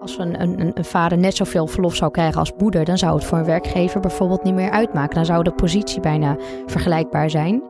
Als 0.00 0.18
een, 0.18 0.40
een, 0.40 0.70
een 0.74 0.84
vader 0.84 1.18
net 1.18 1.36
zoveel 1.36 1.66
verlof 1.66 1.94
zou 1.94 2.10
krijgen 2.10 2.40
als 2.40 2.52
moeder, 2.58 2.84
dan 2.84 2.98
zou 2.98 3.14
het 3.14 3.24
voor 3.24 3.38
een 3.38 3.44
werkgever 3.44 4.00
bijvoorbeeld 4.00 4.42
niet 4.42 4.54
meer 4.54 4.70
uitmaken. 4.70 5.14
Dan 5.14 5.24
zou 5.24 5.42
de 5.42 5.52
positie 5.52 6.00
bijna 6.00 6.36
vergelijkbaar 6.66 7.30
zijn. 7.30 7.62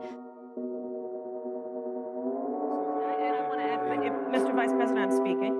Mr. 4.31 4.51
Vice 4.55 4.75
President, 4.75 4.97
I'm 4.97 5.11
speaking. 5.11 5.53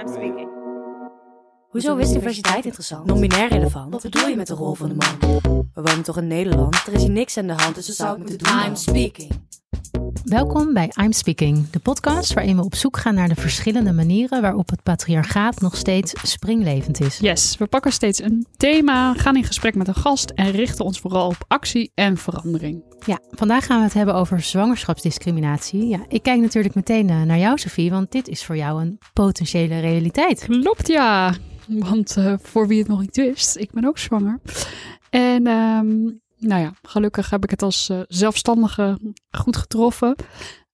I'm 0.00 0.08
speaking. 0.08 0.48
Hoezo 1.68 1.96
is 1.96 2.12
diversiteit 2.12 2.64
interessant? 2.64 3.06
Non-binair 3.06 3.48
relevant? 3.48 3.92
Wat 3.92 4.02
bedoel 4.02 4.28
je 4.28 4.36
met 4.36 4.46
de 4.46 4.54
rol 4.54 4.74
van 4.74 4.88
de 4.88 4.94
man? 4.94 5.40
We 5.74 5.82
wonen 5.82 6.02
toch 6.02 6.16
in 6.16 6.26
Nederland? 6.26 6.86
Er 6.86 6.92
is 6.92 7.02
hier 7.02 7.10
niks 7.10 7.38
aan 7.38 7.46
de 7.46 7.52
hand, 7.52 7.74
dus 7.74 7.86
dat 7.86 7.96
zou 7.96 8.12
ik 8.12 8.18
moeten 8.18 8.38
doen. 8.38 8.64
I'm 8.66 8.76
speaking. 8.76 9.30
Welkom 10.26 10.72
bij 10.72 10.92
I'm 11.02 11.12
Speaking, 11.12 11.70
de 11.70 11.78
podcast 11.78 12.34
waarin 12.34 12.56
we 12.56 12.64
op 12.64 12.74
zoek 12.74 12.96
gaan 12.96 13.14
naar 13.14 13.28
de 13.28 13.34
verschillende 13.34 13.92
manieren 13.92 14.42
waarop 14.42 14.70
het 14.70 14.82
patriarchaat 14.82 15.60
nog 15.60 15.76
steeds 15.76 16.14
springlevend 16.22 17.00
is. 17.00 17.18
Yes, 17.18 17.56
we 17.58 17.66
pakken 17.66 17.92
steeds 17.92 18.22
een 18.22 18.46
thema, 18.56 19.14
gaan 19.14 19.36
in 19.36 19.44
gesprek 19.44 19.74
met 19.74 19.88
een 19.88 19.94
gast 19.94 20.30
en 20.30 20.50
richten 20.50 20.84
ons 20.84 21.00
vooral 21.00 21.26
op 21.26 21.44
actie 21.48 21.90
en 21.94 22.16
verandering. 22.16 22.82
Ja, 23.04 23.18
vandaag 23.30 23.66
gaan 23.66 23.78
we 23.78 23.84
het 23.84 23.94
hebben 23.94 24.14
over 24.14 24.40
zwangerschapsdiscriminatie. 24.40 25.86
Ja, 25.86 26.04
ik 26.08 26.22
kijk 26.22 26.40
natuurlijk 26.40 26.74
meteen 26.74 27.10
eh, 27.10 27.22
naar 27.22 27.38
jou, 27.38 27.58
Sophie, 27.58 27.90
want 27.90 28.12
dit 28.12 28.28
is 28.28 28.44
voor 28.44 28.56
jou 28.56 28.82
een 28.82 28.98
potentiële 29.12 29.80
realiteit. 29.80 30.44
Klopt, 30.44 30.88
ja. 30.88 31.34
Want 31.68 32.16
uh, 32.18 32.34
voor 32.42 32.68
wie 32.68 32.78
het 32.78 32.88
nog 32.88 33.00
niet 33.00 33.16
wist, 33.16 33.56
ik 33.56 33.70
ben 33.72 33.84
ook 33.84 33.98
zwanger. 33.98 34.40
En 35.10 35.46
um, 35.46 36.20
nou 36.38 36.60
ja, 36.60 36.72
gelukkig 36.82 37.30
heb 37.30 37.44
ik 37.44 37.50
het 37.50 37.62
als 37.62 37.88
uh, 37.88 38.00
zelfstandige 38.08 38.98
goed 39.30 39.56
getroffen. 39.56 40.14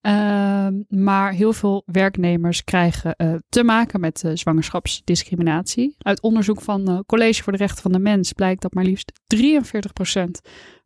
Uh, 0.07 0.67
maar 0.89 1.33
heel 1.33 1.53
veel 1.53 1.83
werknemers 1.87 2.65
krijgen 2.65 3.15
uh, 3.17 3.35
te 3.49 3.65
maken 3.65 4.01
met 4.01 4.25
zwangerschapsdiscriminatie. 4.35 5.95
Uit 5.99 6.21
onderzoek 6.21 6.61
van 6.61 7.05
College 7.07 7.43
voor 7.43 7.53
de 7.53 7.59
Rechten 7.59 7.83
van 7.83 7.93
de 7.93 7.99
Mens 7.99 8.33
blijkt 8.33 8.63
dat 8.63 8.75
maar 8.75 8.85
liefst 8.85 9.13
43% 9.37 9.39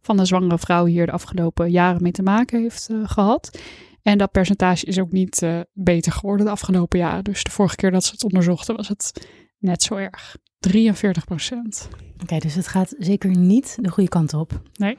van 0.00 0.16
de 0.16 0.24
zwangere 0.24 0.58
vrouwen 0.58 0.90
hier 0.92 1.06
de 1.06 1.12
afgelopen 1.12 1.70
jaren 1.70 2.02
mee 2.02 2.12
te 2.12 2.22
maken 2.22 2.60
heeft 2.60 2.88
gehad. 3.02 3.58
En 4.02 4.18
dat 4.18 4.30
percentage 4.30 4.86
is 4.86 4.98
ook 4.98 5.12
niet 5.12 5.46
beter 5.72 6.12
geworden 6.12 6.46
de 6.46 6.52
afgelopen 6.52 6.98
jaren. 6.98 7.24
Dus 7.24 7.44
de 7.44 7.50
vorige 7.50 7.76
keer 7.76 7.90
dat 7.90 8.04
ze 8.04 8.12
het 8.12 8.24
onderzochten 8.24 8.76
was 8.76 8.88
het 8.88 9.28
net 9.58 9.82
zo 9.82 9.94
erg. 9.94 10.36
43 10.58 11.24
procent. 11.24 11.88
Oké, 11.92 12.22
okay, 12.22 12.38
dus 12.38 12.54
het 12.54 12.66
gaat 12.66 12.94
zeker 12.98 13.36
niet 13.36 13.78
de 13.80 13.90
goede 13.90 14.08
kant 14.08 14.34
op. 14.34 14.60
Nee. 14.74 14.96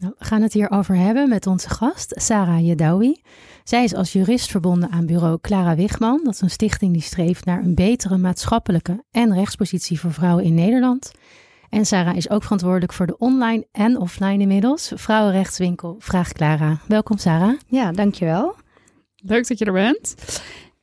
Nou, 0.00 0.14
we 0.18 0.24
gaan 0.24 0.42
het 0.42 0.52
hierover 0.52 0.96
hebben 0.96 1.28
met 1.28 1.46
onze 1.46 1.68
gast, 1.70 2.12
Sarah 2.16 2.66
Jedawi. 2.66 3.20
Zij 3.64 3.84
is 3.84 3.94
als 3.94 4.12
jurist 4.12 4.50
verbonden 4.50 4.90
aan 4.90 5.06
bureau 5.06 5.38
Clara 5.40 5.74
Wigman. 5.76 6.20
Dat 6.24 6.34
is 6.34 6.40
een 6.40 6.50
stichting 6.50 6.92
die 6.92 7.02
streeft 7.02 7.44
naar 7.44 7.62
een 7.62 7.74
betere 7.74 8.16
maatschappelijke 8.16 9.04
en 9.10 9.34
rechtspositie 9.34 10.00
voor 10.00 10.12
vrouwen 10.12 10.44
in 10.44 10.54
Nederland. 10.54 11.12
En 11.68 11.86
Sarah 11.86 12.16
is 12.16 12.30
ook 12.30 12.42
verantwoordelijk 12.42 12.92
voor 12.92 13.06
de 13.06 13.18
online 13.18 13.66
en 13.72 13.98
offline 14.00 14.38
inmiddels 14.38 14.92
vrouwenrechtswinkel 14.94 15.96
Vraag 15.98 16.32
Clara. 16.32 16.80
Welkom 16.86 17.18
Sarah. 17.18 17.58
Ja, 17.66 17.92
dankjewel. 17.92 18.54
Leuk 19.16 19.48
dat 19.48 19.58
je 19.58 19.64
er 19.64 19.72
bent. 19.72 20.14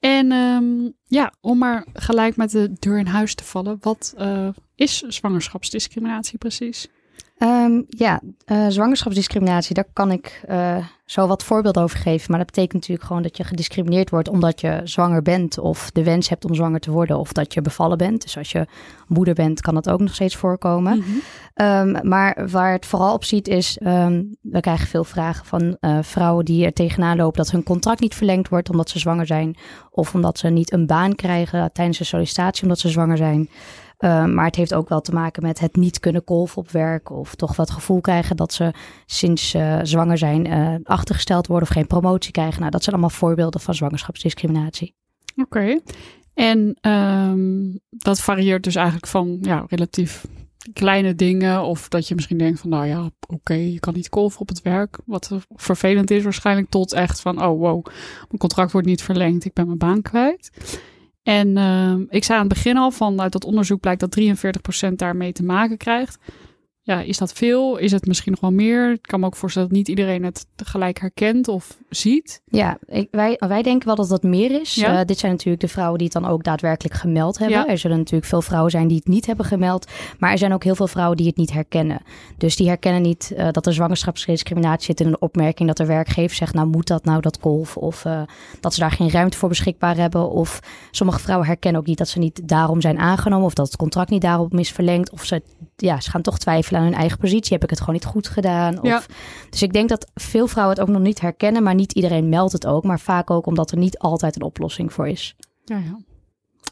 En 0.06 0.31
um, 0.31 0.94
ja, 1.03 1.34
om 1.42 1.58
maar 1.58 1.86
gelijk 1.94 2.36
met 2.36 2.52
de 2.52 2.73
deur 2.80 3.00
in 3.00 3.06
huis 3.06 3.36
te 3.36 3.44
vallen, 3.44 3.78
wat 3.81 4.14
uh, 4.20 4.48
is 4.75 4.98
zwangerschapsdiscriminatie 4.98 6.38
precies? 6.38 6.88
Um, 7.38 7.86
ja, 7.88 8.22
uh, 8.45 8.67
zwangerschapsdiscriminatie, 8.67 9.75
daar 9.75 9.88
kan 9.94 10.11
ik 10.11 10.44
uh, 10.50 10.78
zo 11.05 11.28
wat 11.28 11.44
voorbeelden 11.44 11.83
over 11.83 11.97
geven. 11.97 12.25
Maar 12.30 12.39
dat 12.39 12.47
betekent 12.47 12.73
natuurlijk 12.73 13.08
gewoon 13.08 13.22
dat 13.22 13.38
je 13.38 13.44
gediscrimineerd 13.44 14.09
wordt 14.09 14.27
omdat 14.27 14.61
je 14.61 14.81
zwanger 14.83 15.22
bent 15.22 15.58
of 15.58 15.92
de 15.92 16.03
wens 16.03 16.30
hebt 16.30 16.45
om 16.45 16.55
zwanger 16.55 16.80
te 16.80 16.92
worden 16.92 17.19
of 17.19 17.31
dat 17.31 17.53
je 17.53 17.61
bevallen 17.61 17.97
bent. 17.97 18.22
Dus 18.22 18.38
als 18.38 18.52
je 18.52 18.67
moeder 19.08 19.33
bent, 19.33 19.61
kan 19.61 19.73
dat 19.73 19.89
ook 19.89 20.00
nog 20.00 20.14
steeds 20.14 20.36
voorkomen. 20.36 20.95
Mm 20.95 21.04
-hmm. 21.55 21.89
um, 21.95 22.08
maar 22.08 22.48
waar 22.52 22.71
het 22.71 22.86
vooral 22.86 23.14
op 23.14 23.23
ziet 23.23 23.48
is, 23.48 23.80
um, 23.83 24.36
we 24.42 24.59
krijgen 24.59 24.88
veel 24.88 25.04
vragen 25.04 25.45
van 25.45 25.77
uh, 25.82 25.98
vrouwen 26.02 26.45
die 26.45 26.65
er 26.65 26.73
tegenaan 26.73 27.17
lopen 27.17 27.38
dat 27.38 27.52
hun 27.52 27.64
contract 27.64 27.99
niet 27.99 28.15
verlengd 28.15 28.49
wordt 28.49 28.70
omdat 28.70 28.89
ze 28.89 28.99
zwanger 28.99 29.26
zijn. 29.26 29.58
Of 29.92 30.14
omdat 30.14 30.38
ze 30.38 30.48
niet 30.48 30.71
een 30.71 30.86
baan 30.86 31.15
krijgen 31.15 31.71
tijdens 31.73 31.98
de 31.98 32.04
sollicitatie 32.04 32.64
omdat 32.64 32.80
ze 32.80 32.89
zwanger 32.89 33.17
zijn. 33.17 33.49
Uh, 34.00 34.26
maar 34.26 34.45
het 34.45 34.56
heeft 34.56 34.73
ook 34.73 34.89
wel 34.89 35.02
te 35.02 35.14
maken 35.14 35.44
met 35.44 35.60
het 35.60 35.76
niet 35.76 36.00
kunnen 36.00 36.23
kolven 36.23 36.58
op 36.58 36.72
werk. 36.72 37.10
Of 37.10 37.36
toch 37.36 37.56
wat 37.56 37.72
gevoel 37.72 38.02
krijgen 38.02 38.36
dat 38.36 38.54
ze 38.54 38.73
sinds 39.06 39.56
uh, 39.56 39.80
zwanger 39.83 40.17
zijn 40.17 40.48
uh, 40.48 40.76
achtergesteld 40.83 41.48
worden 41.48 41.67
of 41.67 41.73
geen 41.76 41.88
promotie 41.88 42.32
krijgen. 42.32 42.60
Nou, 42.60 42.72
dat 42.72 42.83
zijn 42.83 42.95
allemaal 42.95 43.17
voorbeelden 43.17 43.61
van 43.61 43.73
zwangerschapsdiscriminatie. 43.73 44.95
Oké. 45.36 45.80
En 46.33 46.78
um, 46.82 47.80
dat 47.89 48.20
varieert 48.20 48.64
dus 48.64 48.76
eigenlijk 48.76 49.08
van 49.08 49.38
ja, 49.42 49.66
relatief 49.67 50.26
kleine 50.73 51.16
dingen. 51.16 51.64
Of 51.64 51.89
dat 51.89 52.08
je 52.08 52.16
misschien 52.16 52.38
denkt 52.38 52.60
van 52.60 52.70
nou 52.70 52.86
ja, 52.86 53.10
oké, 53.27 53.54
je 53.54 53.80
kan 53.80 53.94
niet 53.94 54.10
kolven 54.10 54.39
op 54.39 54.48
het 54.48 54.62
werk. 54.62 55.00
Wat 55.06 55.32
vervelend 55.50 56.12
is 56.12 56.23
waarschijnlijk 56.23 56.70
tot 56.70 56.94
echt 56.94 57.22
van 57.22 57.44
oh 57.44 57.60
wow, 57.60 57.86
mijn 57.86 58.38
contract 58.38 58.72
wordt 58.72 58.88
niet 58.88 59.04
verlengd. 59.04 59.45
Ik 59.45 59.54
ben 59.54 59.66
mijn 59.66 59.77
baan 59.77 60.02
kwijt. 60.02 60.52
En 61.25 61.58
uh, 61.58 61.93
ik 62.09 62.23
zei 62.23 62.39
aan 62.39 62.45
het 62.45 62.53
begin 62.53 62.77
al 62.77 62.91
van 62.91 63.21
uit 63.21 63.31
dat 63.31 63.45
onderzoek 63.45 63.80
blijkt 63.80 63.99
dat 63.99 64.19
43% 64.89 64.93
daarmee 64.95 65.31
te 65.31 65.43
maken 65.43 65.77
krijgt. 65.77 66.17
Ja, 66.85 67.01
is 67.01 67.17
dat 67.17 67.33
veel? 67.33 67.77
Is 67.77 67.91
het 67.91 68.05
misschien 68.05 68.31
nog 68.31 68.41
wel 68.41 68.51
meer? 68.51 68.91
Ik 68.91 69.01
kan 69.01 69.19
me 69.19 69.25
ook 69.25 69.35
voorstellen 69.35 69.67
dat 69.67 69.77
niet 69.77 69.87
iedereen 69.87 70.23
het 70.23 70.45
gelijk 70.55 70.99
herkent 70.99 71.47
of 71.47 71.77
ziet. 71.89 72.41
Ja, 72.45 72.77
ik, 72.85 73.07
wij, 73.11 73.35
wij 73.47 73.61
denken 73.61 73.87
wel 73.87 73.95
dat 73.95 74.09
dat 74.09 74.23
meer 74.23 74.61
is. 74.61 74.75
Ja? 74.75 74.99
Uh, 74.99 75.05
dit 75.05 75.19
zijn 75.19 75.31
natuurlijk 75.31 75.61
de 75.61 75.67
vrouwen 75.67 75.97
die 75.97 76.09
het 76.13 76.21
dan 76.21 76.31
ook 76.31 76.43
daadwerkelijk 76.43 76.95
gemeld 76.95 77.37
hebben. 77.37 77.57
Ja. 77.57 77.67
Er 77.67 77.77
zullen 77.77 77.97
natuurlijk 77.97 78.25
veel 78.25 78.41
vrouwen 78.41 78.71
zijn 78.71 78.87
die 78.87 78.97
het 78.97 79.07
niet 79.07 79.25
hebben 79.25 79.45
gemeld. 79.45 79.91
Maar 80.19 80.31
er 80.31 80.37
zijn 80.37 80.53
ook 80.53 80.63
heel 80.63 80.75
veel 80.75 80.87
vrouwen 80.87 81.17
die 81.17 81.27
het 81.27 81.37
niet 81.37 81.53
herkennen. 81.53 82.01
Dus 82.37 82.55
die 82.55 82.67
herkennen 82.67 83.02
niet 83.02 83.33
uh, 83.37 83.47
dat 83.52 83.65
er 83.65 83.73
zwangerschapsdiscriminatie 83.73 84.85
zit 84.85 84.99
in 84.99 85.07
een 85.07 85.21
opmerking 85.21 85.67
dat 85.67 85.77
de 85.77 85.85
werkgever 85.85 86.35
zegt, 86.35 86.53
nou 86.53 86.67
moet 86.67 86.87
dat 86.87 87.05
nou 87.05 87.21
dat 87.21 87.37
golf? 87.41 87.77
Of 87.77 88.05
uh, 88.05 88.21
dat 88.59 88.73
ze 88.73 88.79
daar 88.79 88.91
geen 88.91 89.11
ruimte 89.11 89.37
voor 89.37 89.49
beschikbaar 89.49 89.97
hebben. 89.97 90.29
Of 90.29 90.59
sommige 90.91 91.19
vrouwen 91.19 91.47
herkennen 91.47 91.81
ook 91.81 91.87
niet 91.87 91.97
dat 91.97 92.07
ze 92.09 92.19
niet 92.19 92.47
daarom 92.47 92.81
zijn 92.81 92.97
aangenomen. 92.97 93.45
Of 93.45 93.53
dat 93.53 93.67
het 93.67 93.75
contract 93.75 94.09
niet 94.09 94.21
daarom 94.21 94.59
is 94.59 94.71
verlengd. 94.71 95.11
Of 95.11 95.23
ze, 95.23 95.41
ja, 95.75 96.02
ze 96.02 96.09
gaan 96.09 96.21
toch 96.21 96.37
twijfelen 96.37 96.80
aan 96.80 96.86
hun 96.86 96.95
eigen 96.95 97.17
positie. 97.17 97.53
Heb 97.53 97.63
ik 97.63 97.69
het 97.69 97.80
gewoon 97.80 97.95
niet 97.95 98.05
goed 98.05 98.27
gedaan? 98.27 98.81
Of, 98.81 98.87
ja. 98.87 99.02
Dus 99.49 99.61
ik 99.61 99.73
denk 99.73 99.89
dat 99.89 100.11
veel 100.13 100.47
vrouwen 100.47 100.75
het 100.75 100.87
ook 100.87 100.93
nog 100.93 101.02
niet 101.02 101.21
herkennen, 101.21 101.63
maar 101.63 101.75
niet 101.75 101.91
iedereen 101.91 102.30
meldt 102.30 102.53
het 102.53 102.67
ook. 102.67 102.83
Maar 102.83 102.99
vaak 102.99 103.30
ook 103.30 103.45
omdat 103.45 103.71
er 103.71 103.77
niet 103.77 103.99
altijd 103.99 104.35
een 104.35 104.41
oplossing 104.41 104.93
voor 104.93 105.08
is. 105.08 105.35
Ja, 105.64 105.77
ja. 105.77 105.97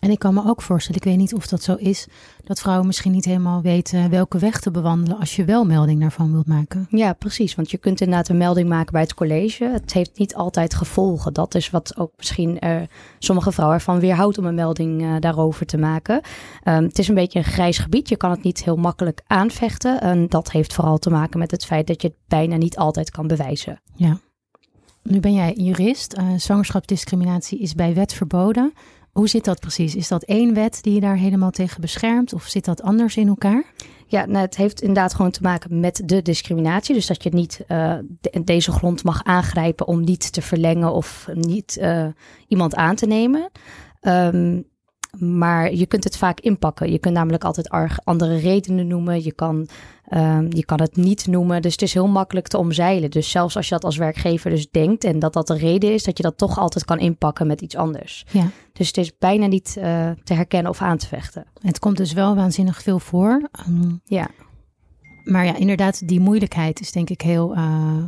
En 0.04 0.10
ik 0.10 0.20
kan 0.20 0.34
me 0.34 0.46
ook 0.46 0.62
voorstellen, 0.62 1.02
ik 1.02 1.08
weet 1.08 1.18
niet 1.18 1.34
of 1.34 1.48
dat 1.48 1.64
zo 1.64 1.76
is, 1.76 2.08
dat 2.44 2.60
vrouwen 2.60 2.86
misschien 2.86 3.12
niet 3.12 3.26
helemaal 3.26 3.62
weten 3.62 4.10
welke 4.10 4.38
weg 4.38 4.60
te 4.60 4.72
bewandelen 4.72 5.20
als 5.20 5.36
je 5.36 5.46
wel 5.46 5.66
melding 5.66 6.00
daarvan 6.00 6.32
wilt 6.32 6.48
maken. 6.48 6.88
Ja, 6.90 7.14
precies. 7.14 7.56
Want 7.56 7.72
je 7.72 7.78
kunt 7.78 8.02
inderdaad 8.02 8.30
een 8.30 8.38
melding 8.38 8.70
maken 8.70 8.92
bij 8.92 9.02
het 9.02 9.14
college. 9.14 9.66
Het 9.66 9.94
heeft 9.94 10.18
niet 10.18 10.36
altijd 10.36 10.76
gevolgen. 10.76 11.34
Dat 11.34 11.56
is 11.56 11.70
wat 11.70 11.98
ook 11.98 12.12
misschien 12.18 12.58
uh, 12.60 12.82
sommige 13.20 13.52
vrouwen 13.52 13.78
ervan 13.78 14.00
weerhoudt 14.00 14.38
om 14.38 14.46
een 14.46 14.56
melding 14.56 15.02
uh, 15.02 15.16
daarover 15.20 15.66
te 15.66 15.78
maken. 15.78 16.22
Um, 16.64 16.84
het 16.84 17.00
is 17.00 17.08
een 17.08 17.16
beetje 17.16 17.40
een 17.40 17.46
grijs 17.46 17.78
gebied. 17.78 18.10
Je 18.10 18.18
kan 18.18 18.32
het 18.32 18.44
niet 18.44 18.64
heel 18.64 18.78
makkelijk 18.78 19.22
aanvechten. 19.28 20.02
En 20.02 20.28
dat 20.28 20.52
heeft 20.52 20.74
vooral 20.74 20.98
te 20.98 21.10
maken 21.10 21.40
met 21.40 21.52
het 21.52 21.66
feit 21.66 21.88
dat 21.88 22.02
je 22.02 22.08
het 22.08 22.18
bijna 22.28 22.56
niet 22.56 22.78
altijd 22.78 23.12
kan 23.12 23.28
bewijzen. 23.28 23.82
Ja. 23.96 24.18
Nu 25.04 25.20
ben 25.20 25.34
jij 25.34 25.54
jurist. 25.54 26.18
Uh, 26.18 26.26
zwangerschapsdiscriminatie 26.38 27.60
is 27.60 27.76
bij 27.76 27.94
wet 27.94 28.14
verboden. 28.14 28.74
Hoe 29.14 29.28
zit 29.28 29.46
dat 29.46 29.60
precies? 29.60 29.96
Is 29.96 30.08
dat 30.08 30.24
één 30.24 30.54
wet 30.54 30.80
die 30.82 30.94
je 30.94 31.00
daar 31.00 31.18
helemaal 31.18 31.52
tegen 31.52 31.82
beschermt? 31.82 32.34
Of 32.34 32.44
zit 32.44 32.66
dat 32.66 32.82
anders 32.82 33.18
in 33.18 33.28
elkaar? 33.28 33.64
Ja, 34.08 34.26
nou, 34.26 34.46
het 34.46 34.56
heeft 34.56 34.82
inderdaad 34.82 35.14
gewoon 35.14 35.32
te 35.32 35.42
maken 35.42 35.80
met 35.80 36.02
de 36.06 36.22
discriminatie. 36.22 36.96
Dus 36.96 37.06
dat 37.06 37.24
je 37.24 37.30
niet 37.30 37.64
de, 37.68 38.42
deze 38.44 38.72
grond 38.72 39.04
mag 39.04 39.24
aangrijpen 39.24 39.88
om 39.88 40.04
niet 40.04 40.34
te 40.34 40.42
verlengen 40.42 40.94
of 40.94 41.28
niet 41.34 41.78
uh, 41.82 42.08
iemand 42.48 42.76
aan 42.76 42.96
te 42.96 43.06
nemen. 43.06 43.50
Um, 44.02 44.66
maar 45.20 45.74
je 45.74 45.86
kunt 45.86 46.04
het 46.04 46.18
vaak 46.18 46.40
inpakken. 46.40 46.92
Je 46.92 47.00
kunt 47.00 47.14
namelijk 47.14 47.44
altijd 47.44 47.70
andere 48.04 48.38
redenen 48.38 48.88
noemen. 48.88 49.24
Je 49.24 49.32
kan, 49.32 49.68
um, 50.10 50.48
je 50.50 50.66
kan 50.66 50.82
het 50.82 50.96
niet 50.96 51.28
noemen. 51.28 51.62
Dus 51.62 51.72
het 51.72 51.82
is 51.82 51.94
heel 51.94 52.08
makkelijk 52.08 52.48
te 52.48 52.58
omzeilen. 52.58 53.12
Dus 53.12 53.32
zelfs 53.32 53.56
als 53.56 53.68
je 53.68 53.74
dat 53.74 53.84
als 53.84 53.98
werkgever 53.98 54.50
dus 54.50 54.72
denkt 54.72 55.04
en 55.04 55.20
dat 55.20 55.34
dat 55.34 55.48
de 55.48 55.58
reden 55.58 55.94
is, 55.94 56.04
dat 56.04 56.18
je 56.18 56.24
dat 56.24 56.38
toch 56.38 56.58
altijd 56.58 56.86
kan 56.86 57.00
inpakken 57.00 57.48
met 57.48 57.62
iets 57.62 57.76
anders. 57.76 58.26
Ja. 58.32 58.48
Dus 58.74 58.88
het 58.88 58.98
is 58.98 59.18
bijna 59.18 59.46
niet 59.46 59.76
uh, 59.78 60.10
te 60.24 60.34
herkennen 60.34 60.72
of 60.72 60.82
aan 60.82 60.98
te 60.98 61.08
vechten. 61.08 61.46
Het 61.62 61.80
komt 61.80 61.98
dus 61.98 62.14
wel 62.14 62.36
waanzinnig 62.36 62.82
veel 62.82 63.00
voor. 63.00 63.50
Um, 63.68 64.02
ja. 64.04 64.28
Maar 65.24 65.46
ja, 65.46 65.56
inderdaad, 65.56 66.08
die 66.08 66.20
moeilijkheid 66.20 66.80
is 66.80 66.92
denk 66.92 67.10
ik 67.10 67.22
heel, 67.22 67.56
uh, 67.56 68.04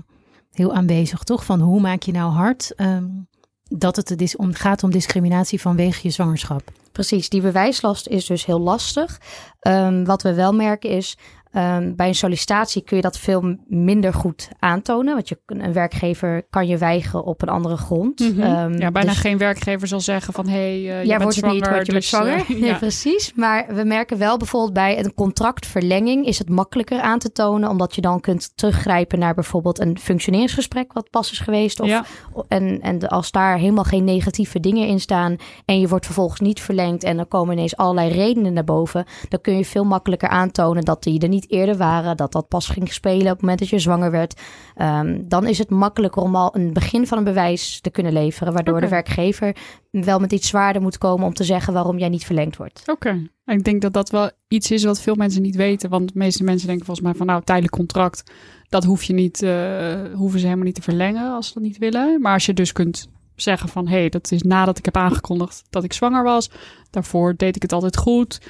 heel 0.52 0.74
aanwezig, 0.74 1.24
toch? 1.24 1.46
Van 1.46 1.60
hoe 1.60 1.82
maak 1.82 2.02
je 2.02 2.12
nou 2.12 2.32
hard 2.32 2.74
um, 2.78 3.28
dat 3.78 3.96
het 3.96 4.36
om, 4.36 4.54
gaat 4.54 4.84
om 4.84 4.92
discriminatie 4.92 5.62
vanwege 5.62 6.00
je 6.04 6.10
zwangerschap? 6.10 6.72
Precies, 6.92 7.30
die 7.30 7.42
bewijslast 7.42 8.08
is 8.08 8.26
dus 8.26 8.46
heel 8.46 8.60
lastig. 8.60 9.20
Um, 9.62 10.06
wat 10.06 10.22
we 10.22 10.34
wel 10.34 10.54
merken 10.54 10.90
is, 10.90 11.18
Ehm, 11.56 11.96
bij 11.96 12.08
een 12.08 12.16
sollicitatie 12.16 12.84
kun 12.84 12.96
je 12.96 13.02
dat 13.02 13.18
veel 13.20 13.56
minder 13.68 14.14
goed 14.14 14.50
aantonen. 14.60 15.14
Want 15.14 15.30
je, 15.30 15.40
een 15.46 15.74
werkgever 15.74 16.46
kan 16.50 16.68
je 16.68 16.78
weigeren 16.78 17.24
op 17.24 17.42
een 17.42 17.50
andere 17.50 17.78
grond. 17.78 18.20
Mhm. 18.20 18.42
Ehm, 18.42 18.78
ja, 18.78 18.92
bijna 18.92 19.10
dus- 19.10 19.20
geen 19.20 19.38
werkgever 19.38 19.88
zal 19.88 20.00
zeggen 20.00 20.34
van... 20.34 20.48
hé, 20.48 20.54
hey, 20.54 20.80
uh, 20.80 21.02
je 21.02 21.08
ja, 21.08 21.18
bent 21.18 21.22
wordt 21.22 21.38
zwanger, 21.38 21.56
niet, 21.56 21.68
want 21.68 21.86
je 21.86 21.92
dus, 21.94 22.10
zwanger. 22.10 22.46
eh, 22.50 22.60
ja. 22.70 22.78
precies. 22.78 23.34
Maar 23.36 23.66
we 23.76 23.84
merken 23.84 24.18
wel 24.18 24.38
bijvoorbeeld 24.38 24.74
bij 24.74 25.00
een 25.00 25.14
contractverlenging 25.14 26.26
is 26.26 26.38
het 26.40 26.50
makkelijker 26.50 27.00
aan 27.02 27.20
te 27.20 27.32
tonen, 27.32 27.70
omdat 27.70 27.96
je 27.96 28.02
dan 28.02 28.20
kunt 28.22 28.52
teruggrijpen 28.58 29.20
naar 29.20 29.34
bijvoorbeeld 29.34 29.80
een 29.80 30.00
functioneringsgesprek 30.00 30.94
wat 30.94 31.10
pas 31.10 31.32
is 31.32 31.40
geweest. 31.40 31.80
Of, 31.80 31.88
Ja. 31.88 32.06
en, 32.48 32.82
en 32.82 33.08
als 33.08 33.32
daar 33.32 33.58
helemaal 33.58 33.84
geen 33.84 34.04
negatieve 34.04 34.60
dingen 34.60 34.88
in 34.88 35.00
staan 35.00 35.36
en 35.66 35.80
je 35.80 35.88
wordt 35.88 36.06
vervolgens 36.06 36.40
niet 36.40 36.62
verlengd 36.62 37.04
en 37.04 37.16
dan 37.18 37.28
komen 37.28 37.54
ineens 37.54 37.78
allerlei 37.78 38.12
redenen 38.12 38.54
naar 38.54 38.64
boven, 38.64 39.06
dan 39.30 39.42
kun 39.42 39.58
je 39.58 39.66
veel 39.66 39.84
makkelijker 39.84 40.30
aantonen 40.30 40.84
dat 40.84 41.04
die 41.04 41.20
er 41.20 41.28
niet 41.28 41.44
eerder 41.48 41.78
waren, 41.78 42.18
dat 42.18 42.32
dat 42.32 42.48
pas 42.48 42.68
ging 42.68 42.94
spelen 42.94 43.26
op 43.26 43.32
het 43.32 43.42
moment 43.42 43.60
dat 43.60 43.70
je 43.70 43.80
zwanger 43.80 44.12
werd. 44.12 44.42
Ehm, 44.76 45.22
dan 45.28 45.48
is 45.48 45.58
het 45.58 45.70
makkelijker 45.70 46.22
om 46.22 46.36
al 46.36 46.56
een 46.56 46.74
begin 46.74 47.08
van 47.08 47.18
een 47.18 47.24
bewijs 47.24 47.82
te 47.82 47.90
kunnen 47.90 48.14
leveren, 48.14 48.54
waardoor 48.54 48.82
de 48.82 48.88
werkgever 48.88 49.56
wel 49.92 50.20
met 50.20 50.32
iets 50.32 50.48
zwaarder 50.48 50.82
moet 50.82 50.98
komen 50.98 51.26
om 51.26 51.34
te 51.34 51.44
zeggen 51.44 51.74
waarom 51.74 51.98
jij 51.98 52.10
niet 52.10 52.26
verlengd 52.26 52.58
wordt. 52.58 52.84
Oké. 52.86 53.30
Ik 53.46 53.64
denk 53.64 53.82
dat 53.82 53.94
dat 53.94 54.10
wel 54.10 54.30
iets 54.48 54.72
is 54.72 54.84
wat 54.84 55.02
veel 55.02 55.16
mensen 55.16 55.42
niet 55.42 55.56
weten. 55.56 55.90
Want 55.90 56.14
de 56.14 56.20
meeste 56.20 56.44
mensen 56.44 56.68
denken 56.68 56.86
volgens 56.86 57.06
mij 57.06 57.16
van 57.16 57.26
nou, 57.26 57.44
tijdelijk 57.44 57.74
contract. 57.74 58.32
Dat 58.70 58.84
hoef 58.84 59.04
je 59.04 59.14
niet, 59.14 59.42
eh, 59.42 59.96
hoeven 60.14 60.40
ze 60.40 60.46
helemaal 60.46 60.66
niet 60.66 60.76
te 60.76 60.82
verlengen 60.82 61.34
als 61.34 61.48
ze 61.48 61.54
dat 61.54 61.64
niet 61.64 61.78
willen. 61.78 62.22
Maar 62.22 62.34
als 62.34 62.46
je 62.46 62.54
dus 62.54 62.72
kunt 62.72 63.10
zeggen 63.36 63.70
van 63.70 63.88
hé, 63.88 64.00
hey, 64.00 64.10
dat 64.10 64.32
is 64.32 64.42
nadat 64.42 64.78
ik 64.78 64.86
heb 64.86 64.98
aangekondigd 64.98 65.64
dat 65.70 65.84
ik 65.84 65.94
zwanger 65.94 66.24
was. 66.24 66.50
Daarvoor 66.90 67.36
deed 67.36 67.56
ik 67.56 67.62
het 67.62 67.74
altijd 67.74 67.98
goed. 67.98 68.42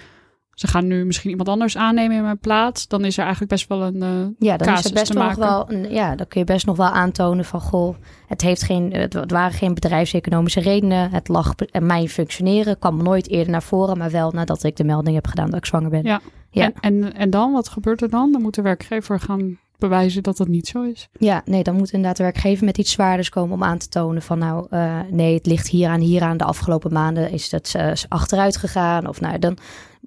Ze 0.56 0.68
gaan 0.68 0.88
nu 0.88 1.06
misschien 1.06 1.30
iemand 1.30 1.50
anders 1.50 1.78
aannemen 1.78 2.18
in 2.18 2.24
mijn 2.24 2.38
plaats. 2.40 2.88
Dan 2.88 3.06
is 3.06 3.16
er 3.18 3.22
eigenlijk 3.24 3.52
best 3.52 3.68
wel 3.68 3.82
een. 3.82 4.02
eh, 4.02 4.48
Ja, 4.48 4.58
dan 4.58 4.74
is 4.74 4.84
het 4.84 4.94
best 4.94 5.14
nog 5.14 5.36
wel. 5.36 5.72
Een, 5.72 5.92
ja, 5.92 6.16
dan 6.16 6.28
kun 6.28 6.40
je 6.40 6.46
best 6.46 6.66
nog 6.66 6.78
wel 6.78 6.90
aantonen 6.90 7.46
van 7.46 7.62
goh, 7.62 7.96
het 8.28 8.42
heeft 8.42 8.64
geen, 8.64 8.94
het, 8.94 9.32
waren 9.32 9.58
geen 9.58 9.74
bedrijfseconomische 9.74 10.60
redenen. 10.60 11.12
Het 11.12 11.28
lag 11.28 11.56
en 11.56 11.86
mijn 11.86 12.10
functioneren 12.10 12.80
kwam 12.80 13.04
nooit 13.04 13.30
eerder 13.30 13.52
naar 13.52 13.64
voren, 13.64 13.98
maar 13.98 14.12
wel 14.12 14.32
nadat 14.32 14.64
ik 14.64 14.76
de 14.76 14.84
melding 14.84 15.16
heb 15.16 15.28
gedaan 15.28 15.50
dat 15.50 15.58
ik 15.60 15.66
zwanger 15.66 15.90
ben. 15.90 16.04
Ja. 16.04 16.22
Ja. 16.50 16.64
En, 16.64 16.74
en, 17.04 17.14
en 17.16 17.30
dan, 17.30 17.52
wat 17.52 17.70
gebeurt 17.70 18.02
er 18.02 18.10
dan? 18.10 18.32
Dan 18.32 18.42
moet 18.42 18.56
de 18.56 18.62
werkgever 18.62 19.20
gaan 19.20 19.58
bewijzen 19.78 20.24
dat 20.24 20.38
dat 20.38 20.48
niet 20.48 20.68
zo 20.68 20.82
is. 20.84 21.10
Ja, 21.20 21.42
nee, 21.46 21.64
dan 21.64 21.76
moet 21.76 21.92
inderdaad 21.92 22.18
de 22.18 22.24
werkgever 22.24 22.66
met 22.66 22.78
iets 22.78 22.92
zwaarders 22.92 23.30
komen 23.30 23.54
om 23.56 23.64
aan 23.64 23.78
te 23.78 23.88
tonen 23.88 24.22
van 24.22 24.38
nou, 24.40 24.68
eh, 24.70 25.00
nee, 25.10 25.34
het 25.34 25.46
ligt 25.46 25.68
hier 25.68 25.90
aan, 25.90 26.00
hier 26.00 26.22
aan. 26.22 26.38
De 26.38 26.44
afgelopen 26.44 26.94
maanden 26.94 27.32
is 27.32 27.52
het 27.52 27.74
eh, 27.76 27.92
achteruit 28.10 28.58
gegaan. 28.58 29.08
Of 29.08 29.22
nou, 29.22 29.40
dan, 29.40 29.58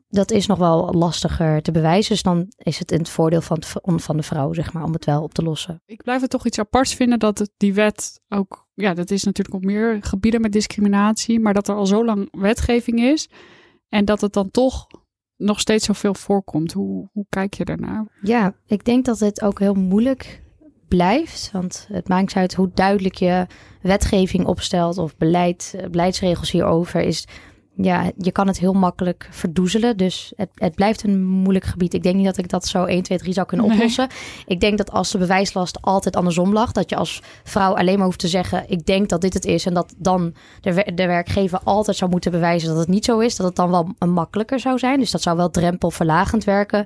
dat 0.08 0.30
is 0.30 0.46
nog 0.46 0.58
wel 0.58 0.92
lastiger 0.92 1.62
te 1.62 1.70
bewijzen. 1.70 2.12
Dus 2.12 2.22
dan 2.22 2.46
is 2.56 2.78
het 2.78 2.92
in 2.92 2.98
het 2.98 3.08
voordeel 3.08 3.40
van, 3.40 3.56
het 3.56 4.02
van 4.02 4.16
de 4.16 4.22
vrouw, 4.22 4.52
zeg 4.52 4.72
maar, 4.72 4.84
om 4.84 4.92
het 4.92 5.04
wel 5.04 5.22
op 5.22 5.34
te 5.34 5.42
lossen. 5.42 5.82
Ik 5.86 6.02
blijf 6.02 6.20
het 6.20 6.30
toch 6.30 6.46
iets 6.46 6.58
aparts 6.58 6.94
vinden 6.94 7.18
dat 7.18 7.38
het, 7.38 7.50
die 7.56 7.74
wet 7.74 8.20
ook, 8.28 8.68
ja, 8.74 8.94
dat 8.94 9.10
is 9.10 9.24
natuurlijk 9.24 9.56
op 9.56 9.64
meer 9.64 9.98
gebieden 10.00 10.40
met 10.40 10.52
discriminatie, 10.52 11.40
maar 11.40 11.54
dat 11.54 11.68
er 11.68 11.74
al 11.74 11.86
zo 11.86 12.04
lang 12.04 12.28
wetgeving 12.30 13.00
is 13.00 13.28
en 13.88 14.04
dat 14.04 14.20
het 14.20 14.32
dan 14.32 14.50
toch 14.50 14.86
nog 15.36 15.60
steeds 15.60 15.86
zoveel 15.86 16.14
voorkomt. 16.14 16.72
Hoe, 16.72 17.08
hoe 17.12 17.26
kijk 17.28 17.54
je 17.54 17.64
daarnaar? 17.64 18.06
Ja, 18.22 18.54
ik 18.66 18.84
denk 18.84 19.04
dat 19.04 19.18
het 19.18 19.42
ook 19.42 19.58
heel 19.58 19.74
moeilijk 19.74 20.42
blijft. 20.88 21.50
Want 21.52 21.86
het 21.92 22.08
maakt 22.08 22.34
uit 22.34 22.54
hoe 22.54 22.70
duidelijk 22.74 23.14
je 23.14 23.46
wetgeving 23.82 24.46
opstelt 24.46 24.98
of 24.98 25.16
beleid, 25.16 25.74
beleidsregels 25.90 26.50
hierover 26.50 27.00
is. 27.00 27.26
Ja, 27.82 28.10
je 28.16 28.32
kan 28.32 28.46
het 28.46 28.58
heel 28.58 28.72
makkelijk 28.72 29.28
verdoezelen. 29.30 29.96
Dus 29.96 30.32
het, 30.36 30.48
het 30.54 30.74
blijft 30.74 31.02
een 31.02 31.24
moeilijk 31.26 31.64
gebied. 31.64 31.94
Ik 31.94 32.02
denk 32.02 32.16
niet 32.16 32.24
dat 32.24 32.38
ik 32.38 32.48
dat 32.48 32.66
zo 32.66 32.84
1, 32.84 33.02
2, 33.02 33.18
3 33.18 33.32
zou 33.32 33.46
kunnen 33.46 33.66
Nee. 33.66 33.76
oplossen. 33.76 34.08
Ik 34.46 34.60
denk 34.60 34.78
dat 34.78 34.90
als 34.90 35.10
de 35.10 35.18
bewijslast 35.18 35.82
altijd 35.82 36.16
andersom 36.16 36.52
lag, 36.52 36.72
dat 36.72 36.90
je 36.90 36.96
als 36.96 37.22
vrouw 37.44 37.76
alleen 37.76 37.96
maar 37.96 38.06
hoeft 38.06 38.18
te 38.18 38.28
zeggen: 38.28 38.64
Ik 38.68 38.86
denk 38.86 39.08
dat 39.08 39.20
dit 39.20 39.34
het 39.34 39.44
is. 39.44 39.66
En 39.66 39.74
dat 39.74 39.94
dan 39.98 40.34
de, 40.60 40.92
de 40.94 41.06
werkgever 41.06 41.60
altijd 41.64 41.96
zou 41.96 42.10
moeten 42.10 42.30
bewijzen 42.30 42.68
dat 42.68 42.78
het 42.78 42.88
niet 42.88 43.04
zo 43.04 43.18
is. 43.18 43.36
Dat 43.36 43.46
het 43.46 43.56
dan 43.56 43.70
wel 43.70 43.94
een 43.98 44.12
makkelijker 44.12 44.60
zou 44.60 44.78
zijn. 44.78 44.98
Dus 44.98 45.10
dat 45.10 45.22
zou 45.22 45.36
wel 45.36 45.50
drempelverlagend 45.50 46.44
werken. 46.44 46.84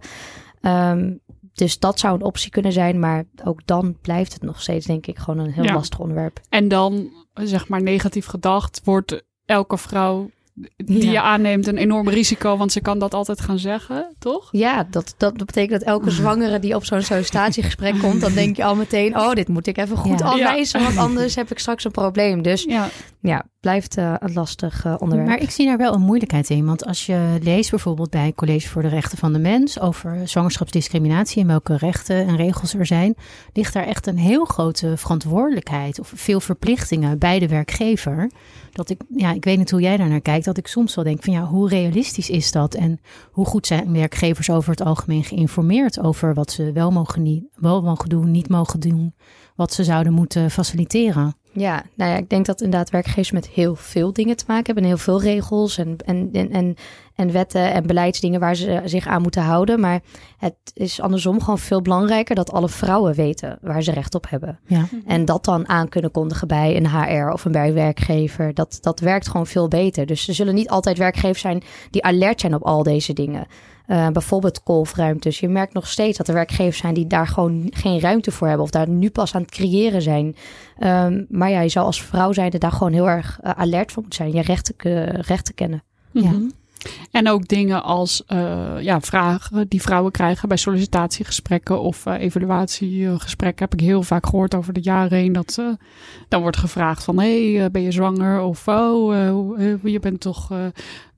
Ehm, 0.61 1.11
dus 1.53 1.79
dat 1.79 1.99
zou 1.99 2.15
een 2.15 2.23
optie 2.25 2.51
kunnen 2.51 2.73
zijn. 2.73 2.99
Maar 2.99 3.25
ook 3.45 3.67
dan 3.67 3.97
blijft 4.03 4.33
het 4.33 4.43
nog 4.43 4.61
steeds, 4.61 4.87
denk 4.87 5.07
ik, 5.07 5.19
gewoon 5.19 5.45
een 5.45 5.53
heel 5.53 5.65
Ja. 5.65 5.73
lastig 5.75 5.99
onderwerp. 5.99 6.41
En 6.49 6.69
dan, 6.69 7.09
zeg 7.35 7.69
maar 7.69 7.83
negatief 7.83 8.27
gedacht, 8.27 8.81
wordt 8.85 9.23
elke 9.45 9.79
vrouw 9.79 10.31
die 10.77 11.05
Ja. 11.05 11.11
je 11.11 11.21
aanneemt 11.21 11.67
een 11.67 11.77
enorm 11.77 12.09
risico, 12.09 12.57
want 12.57 12.73
ze 12.73 12.81
kan 12.81 12.99
dat 12.99 13.15
altijd 13.15 13.41
gaan 13.41 13.59
zeggen, 13.59 14.15
toch? 14.19 14.49
Ja, 14.51 14.87
dat, 14.91 15.15
dat 15.17 15.37
betekent 15.37 15.71
dat 15.81 15.89
elke 15.89 16.11
zwangere 16.11 16.59
die 16.59 16.75
op 16.75 16.85
zo'n 16.85 17.03
sollicitatiegesprek 17.03 17.99
komt, 17.99 18.21
dan 18.21 18.33
denk 18.33 18.57
je 18.57 18.65
al 18.65 18.75
meteen: 18.77 19.17
Oh, 19.19 19.33
dit 19.33 19.49
moet 19.49 19.67
ik 19.67 19.79
even 19.79 19.97
goed 19.97 20.19
Ja. 20.19 20.25
afwijzen, 20.27 20.83
want 20.83 20.97
anders 20.97 21.35
heb 21.35 21.51
ik 21.51 21.59
straks 21.59 21.85
een 21.85 21.91
probleem. 21.91 22.43
Dus 22.43 22.65
Ja, 22.65 22.89
ja, 23.21 23.45
blijft 23.63 23.97
eh, 23.97 24.15
een 24.19 24.33
lastig 24.33 24.85
eh, 24.85 24.95
onderwerp. 24.99 25.29
Maar 25.29 25.41
ik 25.41 25.51
zie 25.51 25.67
daar 25.67 25.77
wel 25.77 25.95
een 25.95 26.01
moeilijkheid 26.01 26.51
in. 26.51 26.65
Want 26.67 26.85
als 26.85 27.07
je 27.07 27.39
leest 27.43 27.71
bijvoorbeeld 27.71 28.11
bij 28.11 28.33
College 28.35 28.69
voor 28.69 28.83
de 28.83 28.89
Rechten 28.89 29.19
van 29.19 29.33
de 29.33 29.39
Mens 29.39 29.81
over 29.81 30.29
zwangerschapsdiscriminatie 30.29 31.43
en 31.43 31.47
welke 31.47 31.77
rechten 31.77 32.27
en 32.27 32.37
regels 32.37 32.75
er 32.75 32.87
zijn, 32.87 33.15
ligt 33.53 33.73
daar 33.73 33.87
echt 33.87 34.07
een 34.07 34.19
heel 34.19 34.45
grote 34.45 34.97
verantwoordelijkheid 34.97 36.01
of 36.01 36.13
veel 36.15 36.41
verplichtingen 36.41 37.19
bij 37.19 37.39
de 37.39 37.49
werkgever. 37.49 38.31
Dat 38.73 38.91
ik, 38.91 39.01
ja, 39.17 39.33
ik 39.33 39.45
weet 39.45 39.59
niet 39.59 39.71
hoe 39.71 39.81
jij 39.81 39.97
daar 39.97 40.09
naar 40.09 40.21
kijkt, 40.21 40.45
dat 40.45 40.57
ik 40.57 40.67
soms 40.67 40.95
wel 40.95 41.05
denk 41.05 41.23
van 41.23 41.33
ja, 41.33 41.45
hoe 41.45 41.69
realistisch 41.69 42.31
is 42.31 42.53
dat? 42.53 42.75
En 42.75 43.01
hoe 43.31 43.47
goed 43.47 43.67
zijn 43.67 43.93
werkgevers 43.93 44.51
over 44.51 44.71
het 44.71 44.83
algemeen 44.83 45.25
geïnformeerd 45.25 46.01
over 46.01 46.35
wat 46.35 46.51
ze 46.51 46.73
wel 46.73 46.91
mogen, 46.91 47.23
niet, 47.23 47.45
wel 47.55 47.83
mogen 47.83 48.09
doen, 48.09 48.31
niet 48.31 48.49
mogen 48.49 48.81
doen, 48.81 49.15
wat 49.57 49.73
ze 49.73 49.85
zouden 49.85 50.13
moeten 50.13 50.51
faciliteren? 50.51 51.35
Ja, 51.53 51.85
nou 51.95 52.11
ja, 52.11 52.17
ik 52.17 52.29
denk 52.29 52.47
dat 52.47 52.61
inderdaad 52.61 52.91
werkgevers 52.91 53.31
met 53.31 53.49
heel 53.49 53.75
veel 53.75 54.13
dingen 54.13 54.37
te 54.37 54.45
maken 54.47 54.65
hebben. 54.65 54.83
En 54.83 54.89
heel 54.89 54.99
veel 54.99 55.21
regels 55.21 55.79
en, 55.79 55.97
en, 56.05 56.29
en, 56.33 56.51
en, 56.51 56.77
en 57.15 57.33
wetten 57.33 57.73
en 57.73 57.87
beleidsdingen 57.87 58.41
waar 58.41 58.55
ze 58.55 58.83
zich 58.85 59.07
aan 59.07 59.23
moeten 59.23 59.43
houden. 59.43 59.81
Maar 59.81 60.01
het 60.39 60.55
is 60.75 61.01
andersom 61.01 61.41
gewoon 61.41 61.59
veel 61.59 61.83
belangrijker 61.83 62.35
dat 62.35 62.53
alle 62.53 62.69
vrouwen 62.69 63.15
weten 63.15 63.59
waar 63.61 63.83
ze 63.83 63.93
recht 63.93 64.15
op 64.15 64.31
hebben. 64.31 64.59
Ja. 64.67 64.85
En 65.07 65.25
dat 65.25 65.45
dan 65.45 65.69
aan 65.69 65.89
kunnen 65.89 66.11
kondigen 66.11 66.49
bij 66.49 66.77
een 66.77 66.89
HR 66.89 67.33
of 67.33 67.45
een 67.45 67.53
bij 67.53 67.73
werkgever. 67.75 68.55
Dat, 68.55 68.79
dat 68.81 69.01
werkt 69.01 69.29
gewoon 69.29 69.47
veel 69.47 69.69
beter. 69.69 70.07
Dus 70.07 70.29
er 70.29 70.35
zullen 70.35 70.55
niet 70.55 70.69
altijd 70.69 70.99
werkgevers 70.99 71.41
zijn 71.41 71.63
die 71.91 72.05
alert 72.05 72.41
zijn 72.41 72.55
op 72.55 72.63
al 72.63 72.83
deze 72.83 73.13
dingen. 73.13 73.47
Eh, 73.87 74.09
bijvoorbeeld 74.09 74.63
kolfruimtes. 74.63 75.41
Je 75.41 75.49
merkt 75.49 75.73
nog 75.75 75.87
steeds 75.89 76.19
dat 76.19 76.29
er 76.29 76.35
werkgevers 76.35 76.79
zijn 76.79 76.95
die 76.95 77.07
daar 77.07 77.27
gewoon 77.27 77.67
geen 77.71 78.01
ruimte 78.01 78.31
voor 78.31 78.47
hebben. 78.47 78.65
Of 78.65 78.71
daar 78.73 78.89
nu 78.89 79.11
pas 79.11 79.35
aan 79.35 79.43
het 79.43 79.51
creëren 79.51 80.03
zijn. 80.03 80.37
Ehm, 80.79 81.25
maar 81.29 81.51
ja, 81.51 81.61
je 81.61 81.69
zou 81.69 81.87
als 81.87 82.03
vrouw 82.03 82.33
zijnde 82.33 82.59
daar 82.59 82.73
gewoon 82.73 82.93
heel 82.93 83.09
erg 83.09 83.39
eh, 83.43 83.51
alert 83.57 83.93
voor 83.93 84.03
moeten 84.03 84.25
zijn. 84.25 84.37
Je 84.37 84.43
rechten, 84.43 84.77
ke- 84.77 85.05
rechten 85.27 85.55
kennen. 85.55 85.83
Ja. 86.11 86.33
En 87.11 87.29
ook 87.29 87.49
dingen 87.49 87.83
als 87.83 88.25
eh, 88.27 88.81
ja, 88.81 89.01
vragen 89.01 89.69
die 89.69 89.83
vrouwen 89.83 90.13
krijgen 90.13 90.49
bij 90.49 90.57
sollicitatiegesprekken 90.57 91.81
of 91.81 92.07
eh, 92.07 92.21
evaluatiegesprekken. 92.21 93.65
Heb 93.65 93.81
ik 93.81 93.87
heel 93.87 94.03
vaak 94.03 94.27
gehoord 94.27 94.55
over 94.55 94.73
de 94.73 94.83
jaren 94.83 95.19
heen. 95.19 95.33
Dat 95.33 95.57
eh, 95.59 95.67
dan 96.29 96.41
wordt 96.41 96.57
gevraagd 96.57 97.05
van, 97.05 97.19
hé, 97.19 97.55
hey, 97.55 97.71
ben 97.71 97.83
je 97.83 97.93
zwanger? 97.93 98.41
Of, 98.41 98.69
oh, 98.69 99.59
je 99.83 99.99
bent 100.01 100.21
toch 100.21 100.51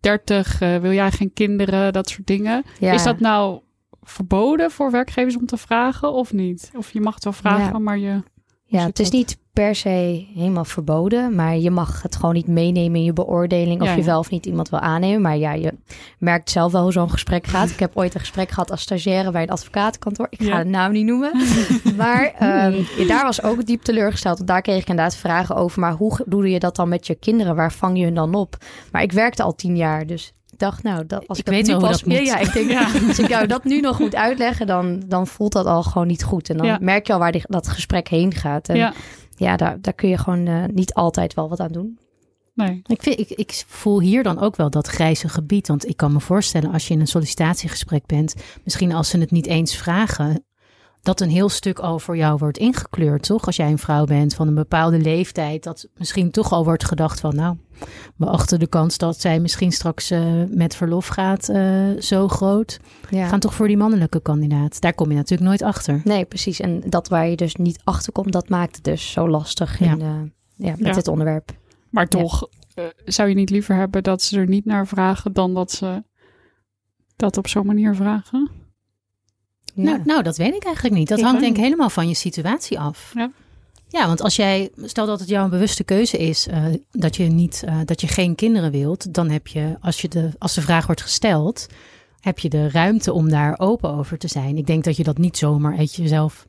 30, 0.04 0.61
eh, 0.61 0.76
wil 0.76 0.92
jij 0.92 1.11
geen 1.11 1.33
kinderen? 1.33 1.92
Dat 1.92 2.09
soort 2.09 2.26
dingen. 2.26 2.64
Ja. 2.78 2.92
Is 2.92 3.02
dat 3.02 3.21
nou 3.21 3.61
verboden 4.02 4.71
voor 4.71 4.90
werkgevers 4.90 5.37
om 5.37 5.47
te 5.47 5.56
vragen 5.56 6.12
of 6.12 6.33
niet? 6.33 6.71
Of 6.76 6.92
je 6.92 7.00
mag 7.00 7.14
het 7.14 7.25
wel 7.25 7.33
vragen, 7.33 7.73
Ja. 7.73 7.78
maar 7.78 7.99
je... 7.99 8.23
Ja, 8.64 8.85
het 8.87 8.99
is 8.99 9.11
niet 9.11 9.38
per 9.54 9.75
se 9.75 10.26
helemaal 10.34 10.64
verboden, 10.64 11.34
maar 11.34 11.56
je 11.56 11.70
mag 11.70 12.02
het 12.02 12.16
gewoon 12.16 12.34
niet 12.34 12.46
meenemen 12.46 12.99
in 12.99 13.04
je 13.04 13.12
beoordeling 13.12 13.80
of 13.82 13.87
Ja, 13.88 13.94
je 13.94 14.02
wel 14.02 14.18
of 14.18 14.30
niet 14.30 14.46
iemand 14.46 14.68
wil 14.68 14.78
aannemen. 14.78 15.20
Maar 15.20 15.37
ja, 15.37 15.52
je 15.52 15.73
merkt 16.18 16.50
zelf 16.50 16.73
wel 16.73 16.82
hoe 16.82 16.92
zo'n 16.92 17.11
gesprek 17.11 17.46
gaat. 17.46 17.70
Ik 17.70 17.78
heb 17.78 17.90
ooit 17.96 18.14
een 18.14 18.20
gesprek 18.20 18.49
gehad 18.49 18.70
als 18.70 18.80
stagiaire 18.80 19.30
bij 19.30 19.42
een 19.42 19.50
advocatenkantoor. 19.50 20.26
Ik 20.30 20.42
ga 20.42 20.56
Ja. 20.58 20.62
de 20.62 20.68
naam 20.70 20.92
niet 20.92 21.06
noemen, 21.06 21.32
maar 21.96 22.32
ehm, 22.38 22.82
daar 23.08 23.23
was 23.23 23.42
ook 23.42 23.66
diep 23.66 23.82
teleurgesteld. 23.82 24.37
Want 24.37 24.49
daar 24.49 24.62
kreeg 24.62 24.80
ik 24.80 24.88
inderdaad 24.88 25.16
vragen 25.16 25.56
over, 25.56 25.80
maar 25.80 25.92
hoe 25.92 26.20
doe 26.26 26.50
je 26.50 26.58
dat 26.58 26.76
dan 26.76 26.88
met 26.88 27.06
je 27.06 27.14
kinderen? 27.14 27.56
Waar 27.56 27.73
vang 27.73 27.99
je 27.99 28.04
hun 28.04 28.14
dan 28.14 28.34
op? 28.34 28.56
Maar 28.92 29.02
ik 29.02 29.12
werkte 29.12 29.42
al 29.42 29.54
tien 29.54 29.76
jaar, 29.76 30.06
dus 30.06 30.32
ik 30.50 30.58
dacht, 30.58 30.82
nou, 30.82 31.06
dat, 31.06 31.28
als 31.28 31.38
Ik 31.38 31.46
ik, 31.46 31.52
weet 31.52 31.66
dat 31.66 31.80
nu 31.80 31.87
pas, 31.87 32.00
dat 32.00 32.08
moet. 32.08 32.16
Ja, 32.16 32.23
ja, 32.23 32.38
ik 32.38 32.52
denk, 32.52 32.70
als 33.08 33.18
ik 33.18 33.28
jou 33.28 33.46
dat 33.46 33.64
nu 33.64 33.80
nog 33.80 33.99
moet 33.99 34.14
uitleggen, 34.14 34.66
dan, 34.66 35.02
dan 35.06 35.26
voelt 35.26 35.52
dat 35.52 35.66
al 35.66 35.82
gewoon 35.82 36.06
niet 36.06 36.25
goed. 36.25 36.50
En 36.50 36.56
dan 36.56 36.76
merk 36.80 37.06
je 37.06 37.12
al 37.12 37.18
waar 37.18 37.32
die, 37.32 37.42
dat 37.46 37.68
gesprek 37.68 38.08
heen 38.08 38.34
gaat. 38.34 38.68
En 38.68 38.92
Ja, 39.37 39.57
daar, 39.57 39.81
daar 39.81 39.93
kun 39.93 40.09
je 40.09 40.19
gewoon 40.19 40.47
eh, 40.47 40.64
niet 40.73 40.95
altijd 40.95 41.35
wel 41.35 41.49
wat 41.49 41.61
aan 41.61 41.73
doen. 41.73 41.99
nee. 42.55 42.83
Ik, 42.87 43.03
vind, 43.03 43.19
ik, 43.19 43.31
ik 43.31 43.64
voel 43.67 44.00
hier 44.00 44.23
dan 44.23 44.41
ook 44.41 44.57
wel 44.57 44.71
dat 44.71 44.87
grijze 44.87 45.29
gebied. 45.29 45.69
Want 45.69 45.88
ik 45.88 45.97
kan 45.97 46.12
me 46.12 46.21
voorstellen 46.21 46.73
als 46.73 46.88
je 46.88 46.95
in 46.95 47.00
een 47.00 47.07
sollicitatiegesprek 47.07 48.07
bent, 48.07 48.35
misschien 48.64 48.93
als 48.93 49.09
ze 49.09 49.19
het 49.19 49.31
niet 49.31 49.47
eens 49.47 49.76
vragen, 49.76 50.45
dat 51.04 51.20
een 51.20 51.30
heel 51.30 51.49
stuk 51.49 51.78
al 51.78 51.99
voor 51.99 52.16
jou 52.16 52.38
wordt 52.38 52.58
ingekleurd, 52.58 53.23
toch? 53.23 53.46
Als 53.46 53.56
jij 53.56 53.70
een 53.70 53.78
vrouw 53.78 54.04
bent 54.04 54.34
van 54.34 54.49
een 54.49 54.54
bepaalde 54.54 54.99
leeftijd, 54.99 55.62
dat 55.62 55.88
misschien 55.96 56.30
toch 56.30 56.52
al 56.52 56.64
wordt 56.64 56.84
gedacht 56.84 57.20
van, 57.20 57.34
nou, 57.34 57.56
we 58.16 58.26
achten 58.26 58.58
de 58.58 58.66
kans 58.66 58.99
dat 58.99 59.20
zij 59.20 59.40
misschien 59.40 59.73
straks 59.73 60.11
uh, 60.11 60.42
met 60.49 60.76
verlof 60.76 61.06
gaat 61.06 61.49
uh, 61.49 62.00
zo 62.00 62.28
groot. 62.28 62.80
Ja. 63.11 63.26
Gaan 63.26 63.40
toch 63.40 63.54
voor 63.54 63.66
die 63.66 63.76
mannelijke 63.76 64.20
kandidaat. 64.20 64.80
Daar 64.80 64.94
kom 64.94 65.11
je 65.11 65.16
natuurlijk 65.16 65.49
nooit 65.49 65.62
achter. 65.62 66.00
Nee, 66.04 66.25
precies. 66.25 66.61
En 66.61 66.82
dat 66.87 67.08
waar 67.08 67.28
je 67.28 67.37
dus 67.37 67.54
niet 67.54 67.80
achter 67.84 68.12
komt, 68.12 68.32
dat 68.32 68.49
maakt 68.49 68.75
het 68.75 68.84
dus 68.84 69.12
zo 69.12 69.28
lastig 69.28 69.80
in, 69.80 70.00
uh, 70.00 70.08
ja, 70.56 70.75
met 70.78 70.94
dit 70.94 71.08
onderwerp. 71.08 71.52
Maar 71.90 72.08
toch, 72.08 72.49
zou 73.04 73.28
je 73.28 73.34
niet 73.34 73.50
liever 73.50 73.76
hebben 73.76 74.02
dat 74.02 74.23
ze 74.23 74.38
er 74.38 74.49
niet 74.49 74.64
naar 74.64 74.87
vragen 74.87 75.32
dan 75.32 75.54
dat 75.54 75.73
ze 75.73 76.02
dat 77.16 77.37
op 77.37 77.49
zo'n 77.49 77.66
manier 77.66 77.94
vragen? 77.94 78.62
Nou, 79.75 80.00
nou, 80.04 80.23
dat 80.23 80.37
weet 80.37 80.54
ik 80.54 80.64
eigenlijk 80.64 80.95
niet. 80.95 81.09
Dat 81.09 81.21
hangt 81.21 81.40
denk 81.40 81.57
ik 81.57 81.62
helemaal 81.62 81.90
van 81.90 82.09
je 82.09 82.14
situatie 82.14 82.78
af. 82.78 83.12
Ja. 83.14 83.31
Ja, 83.88 84.07
want 84.07 84.23
als 84.23 84.37
jij, 84.37 84.71
stel 84.83 85.07
dat 85.07 85.21
het 85.21 85.28
jouw 85.28 85.49
bewuste 85.49 85.85
keuze 85.85 86.19
is 86.19 86.49
uh, 86.49 86.64
dat, 86.90 87.16
je 87.16 87.25
niet, 87.25 87.62
uh, 87.69 87.78
dat 87.85 88.00
je 88.00 88.07
geen 88.07 88.35
kinderen 88.35 88.71
wilt, 88.71 89.14
dan 89.14 89.31
heb 89.31 89.47
je, 89.47 89.76
als, 89.81 90.00
je 90.00 90.09
de, 90.09 90.31
als 90.38 90.54
de 90.54 90.61
vraag 90.61 90.87
wordt 90.87 91.02
gesteld, 91.02 91.66
heb 92.21 92.38
je 92.38 92.49
de 92.49 92.71
ruimte 92.71 93.12
om 93.12 93.28
daar 93.28 93.59
open 93.59 93.95
over 93.95 94.19
te 94.19 94.28
zijn. 94.28 94.57
Ik 94.57 94.66
denk 94.66 94.85
dat 94.85 94.97
je 94.97 95.04
dat 95.04 95.19
niet 95.19 95.37
zomaar 95.37 95.76
uit 95.76 95.95
jezelf 95.95 96.47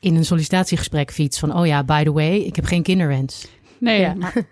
in 0.00 0.16
een 0.16 0.24
sollicitatiegesprek 0.24 1.12
fietst 1.12 1.38
van, 1.38 1.56
oh 1.56 1.66
ja, 1.66 1.84
by 1.84 2.04
the 2.04 2.12
way, 2.12 2.36
ik 2.36 2.56
heb 2.56 2.64
geen 2.64 2.82
kinderwens. 2.82 3.46
Nee, 3.78 4.00
ja. 4.00 4.14
maar 4.14 4.46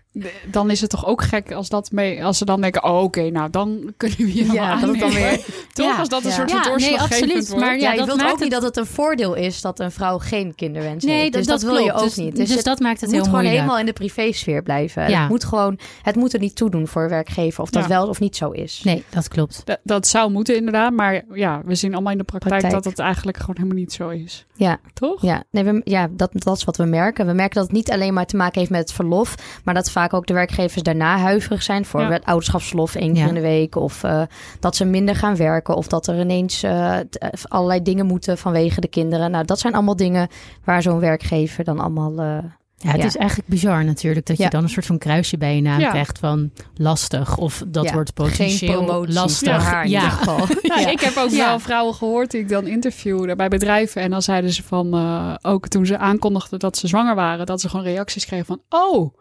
dan 0.50 0.70
is 0.70 0.80
het 0.80 0.90
toch 0.90 1.06
ook 1.06 1.22
gek 1.22 1.52
als 1.52 1.68
dat 1.68 1.90
mee, 1.92 2.24
als 2.24 2.38
ze 2.38 2.44
dan 2.44 2.60
denken, 2.60 2.84
oh 2.84 3.02
oké, 3.02 3.30
nou 3.30 3.50
dan 3.50 3.92
kunnen 3.96 4.18
we 4.18 4.24
hier 4.24 4.52
ja, 4.52 4.80
dat 4.80 4.98
dan 4.98 5.10
weer 5.10 5.44
toch 5.72 5.98
als 5.98 6.08
dat 6.08 6.24
een 6.24 6.32
soort 6.32 6.50
ja, 6.50 6.76
nee, 6.76 7.00
absoluut. 7.00 7.48
Wordt. 7.48 7.64
Maar 7.64 7.78
ja, 7.78 7.92
je 7.92 8.04
wilt 8.04 8.24
ook 8.24 8.40
niet 8.40 8.50
dat 8.50 8.62
het 8.62 8.76
een 8.76 8.86
voordeel 8.86 9.34
is 9.34 9.60
dat 9.60 9.80
een 9.80 9.90
vrouw 9.90 10.18
geen 10.18 10.54
kinderwens 10.54 11.04
nee, 11.04 11.20
heeft. 11.20 11.32
Dus 11.32 11.46
dat, 11.46 11.60
dat 11.60 11.70
wil 11.70 11.78
je 11.78 11.92
ook 11.92 12.02
dus, 12.02 12.14
niet. 12.14 12.36
Dus, 12.36 12.48
dus 12.48 12.62
dat 12.62 12.80
maakt 12.80 13.00
het, 13.00 13.10
heel 13.10 13.20
moeilijk. 13.20 13.32
moet 13.32 13.40
gewoon 13.40 13.54
helemaal 13.54 13.78
in 13.78 13.86
de 13.86 13.92
privésfeer 13.92 14.62
blijven. 14.62 15.10
Ja. 15.10 15.20
Het 15.20 15.28
moet 15.28 15.44
gewoon, 15.44 15.78
het 16.02 16.16
moet 16.16 16.32
er 16.32 16.40
niet 16.40 16.56
toe 16.56 16.70
doen 16.70 16.86
voor 16.86 17.08
werkgever 17.08 17.62
of 17.62 17.70
dat 17.70 17.86
wel 17.86 18.08
of 18.08 18.20
niet 18.20 18.36
zo 18.36 18.50
is. 18.50 18.80
Nee, 18.84 19.04
dat 19.08 19.28
klopt. 19.28 19.62
Dat, 19.64 19.78
dat 19.82 20.06
zou 20.06 20.30
moeten 20.30 20.56
inderdaad, 20.56 20.92
maar 20.92 21.24
ja, 21.32 21.62
we 21.64 21.74
zien 21.74 21.92
allemaal 21.92 22.12
in 22.12 22.18
de 22.18 22.24
praktijk, 22.24 22.60
praktijk. 22.60 22.82
dat 22.82 22.92
het 22.92 22.98
eigenlijk 22.98 23.36
gewoon 23.36 23.56
helemaal 23.56 23.78
niet 23.78 23.92
zo 23.92 24.08
is. 24.08 24.46
Ja, 24.54 24.80
toch? 24.94 25.22
Ja, 25.22 25.42
nee, 25.50 25.64
we, 25.64 25.80
ja 25.84 26.08
dat, 26.10 26.30
dat 26.32 26.56
is 26.56 26.64
wat 26.64 26.76
we 26.76 26.84
merken. 26.84 27.26
We 27.26 27.32
merken 27.32 27.54
dat 27.54 27.64
het 27.64 27.72
niet 27.72 27.90
alleen 27.90 28.14
maar 28.14 28.26
te 28.26 28.36
maken 28.36 28.58
heeft 28.58 28.70
met 28.70 28.80
het 28.80 28.92
verlof, 28.92 29.34
maar 29.64 29.74
dat 29.74 29.90
vaak 29.90 30.07
ook 30.14 30.26
de 30.26 30.34
werkgevers 30.34 30.82
daarna 30.82 31.18
huiverig 31.18 31.62
zijn 31.62 31.84
voor 31.84 32.00
ja. 32.00 32.20
ouderschapsverlof 32.24 32.94
één 32.94 33.12
keer 33.12 33.26
in 33.26 33.34
de 33.34 33.40
week. 33.40 33.76
Of 33.76 34.02
uh, 34.02 34.22
dat 34.60 34.76
ze 34.76 34.84
minder 34.84 35.16
gaan 35.16 35.36
werken. 35.36 35.76
Of 35.76 35.86
dat 35.86 36.06
er 36.06 36.20
ineens 36.20 36.64
uh, 36.64 36.96
allerlei 37.42 37.82
dingen 37.82 38.06
moeten 38.06 38.38
vanwege 38.38 38.80
de 38.80 38.88
kinderen. 38.88 39.30
Nou, 39.30 39.44
dat 39.44 39.58
zijn 39.58 39.74
allemaal 39.74 39.96
dingen 39.96 40.28
waar 40.64 40.82
zo'n 40.82 41.00
werkgever 41.00 41.64
dan 41.64 41.78
allemaal... 41.78 42.12
Uh, 42.20 42.38
ja, 42.80 42.90
het 42.90 43.04
is 43.04 43.16
eigenlijk 43.16 43.48
bizar 43.48 43.84
natuurlijk 43.84 44.26
dat 44.26 44.36
je 44.36 44.48
dan 44.48 44.62
een 44.62 44.68
soort 44.68 44.86
van 44.86 44.98
kruisje 44.98 45.38
bij 45.38 45.54
je 45.54 45.62
naam 45.62 45.78
krijgt 45.78 46.18
van 46.18 46.50
lastig 46.74 47.36
of 47.36 47.62
dat 47.66 47.90
wordt 47.90 48.14
potentieel 48.14 49.06
lastig. 49.08 49.70
Ja, 49.70 49.82
ja. 49.82 50.88
ik 50.90 51.00
heb 51.00 51.16
ook 51.16 51.30
wel 51.30 51.60
vrouwen 51.60 51.94
gehoord 51.94 52.30
die 52.30 52.40
ik 52.40 52.48
dan 52.48 52.66
interviewde 52.66 53.36
bij 53.36 53.48
bedrijven 53.48 54.02
en 54.02 54.10
dan 54.10 54.22
zeiden 54.22 54.52
ze 54.52 54.62
van 54.62 54.94
uh, 54.94 55.34
ook 55.42 55.68
toen 55.68 55.86
ze 55.86 55.98
aankondigden 55.98 56.58
dat 56.58 56.76
ze 56.76 56.86
zwanger 56.86 57.14
waren, 57.14 57.46
dat 57.46 57.60
ze 57.60 57.68
gewoon 57.68 57.84
reacties 57.84 58.26
kregen 58.26 58.46
van 58.46 58.60
oh, 58.68 59.14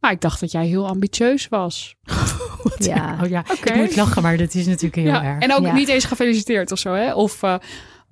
maar 0.00 0.12
ik 0.12 0.20
dacht 0.20 0.40
dat 0.40 0.52
jij 0.52 0.66
heel 0.66 0.86
ambitieus 0.86 1.48
was. 1.48 1.96
ja, 2.78 3.18
oh, 3.22 3.28
ja. 3.28 3.44
Okay. 3.50 3.74
ik 3.74 3.86
moet 3.86 3.96
lachen, 3.96 4.22
maar 4.22 4.36
dat 4.36 4.54
is 4.54 4.66
natuurlijk 4.66 4.94
heel 4.94 5.04
ja. 5.04 5.24
erg. 5.24 5.42
En 5.42 5.54
ook 5.54 5.72
niet 5.72 5.88
eens 5.88 6.04
gefeliciteerd 6.04 6.72
of 6.72 6.78
zo, 6.78 6.92
hè? 6.92 7.14
Of 7.14 7.42
uh, 7.42 7.54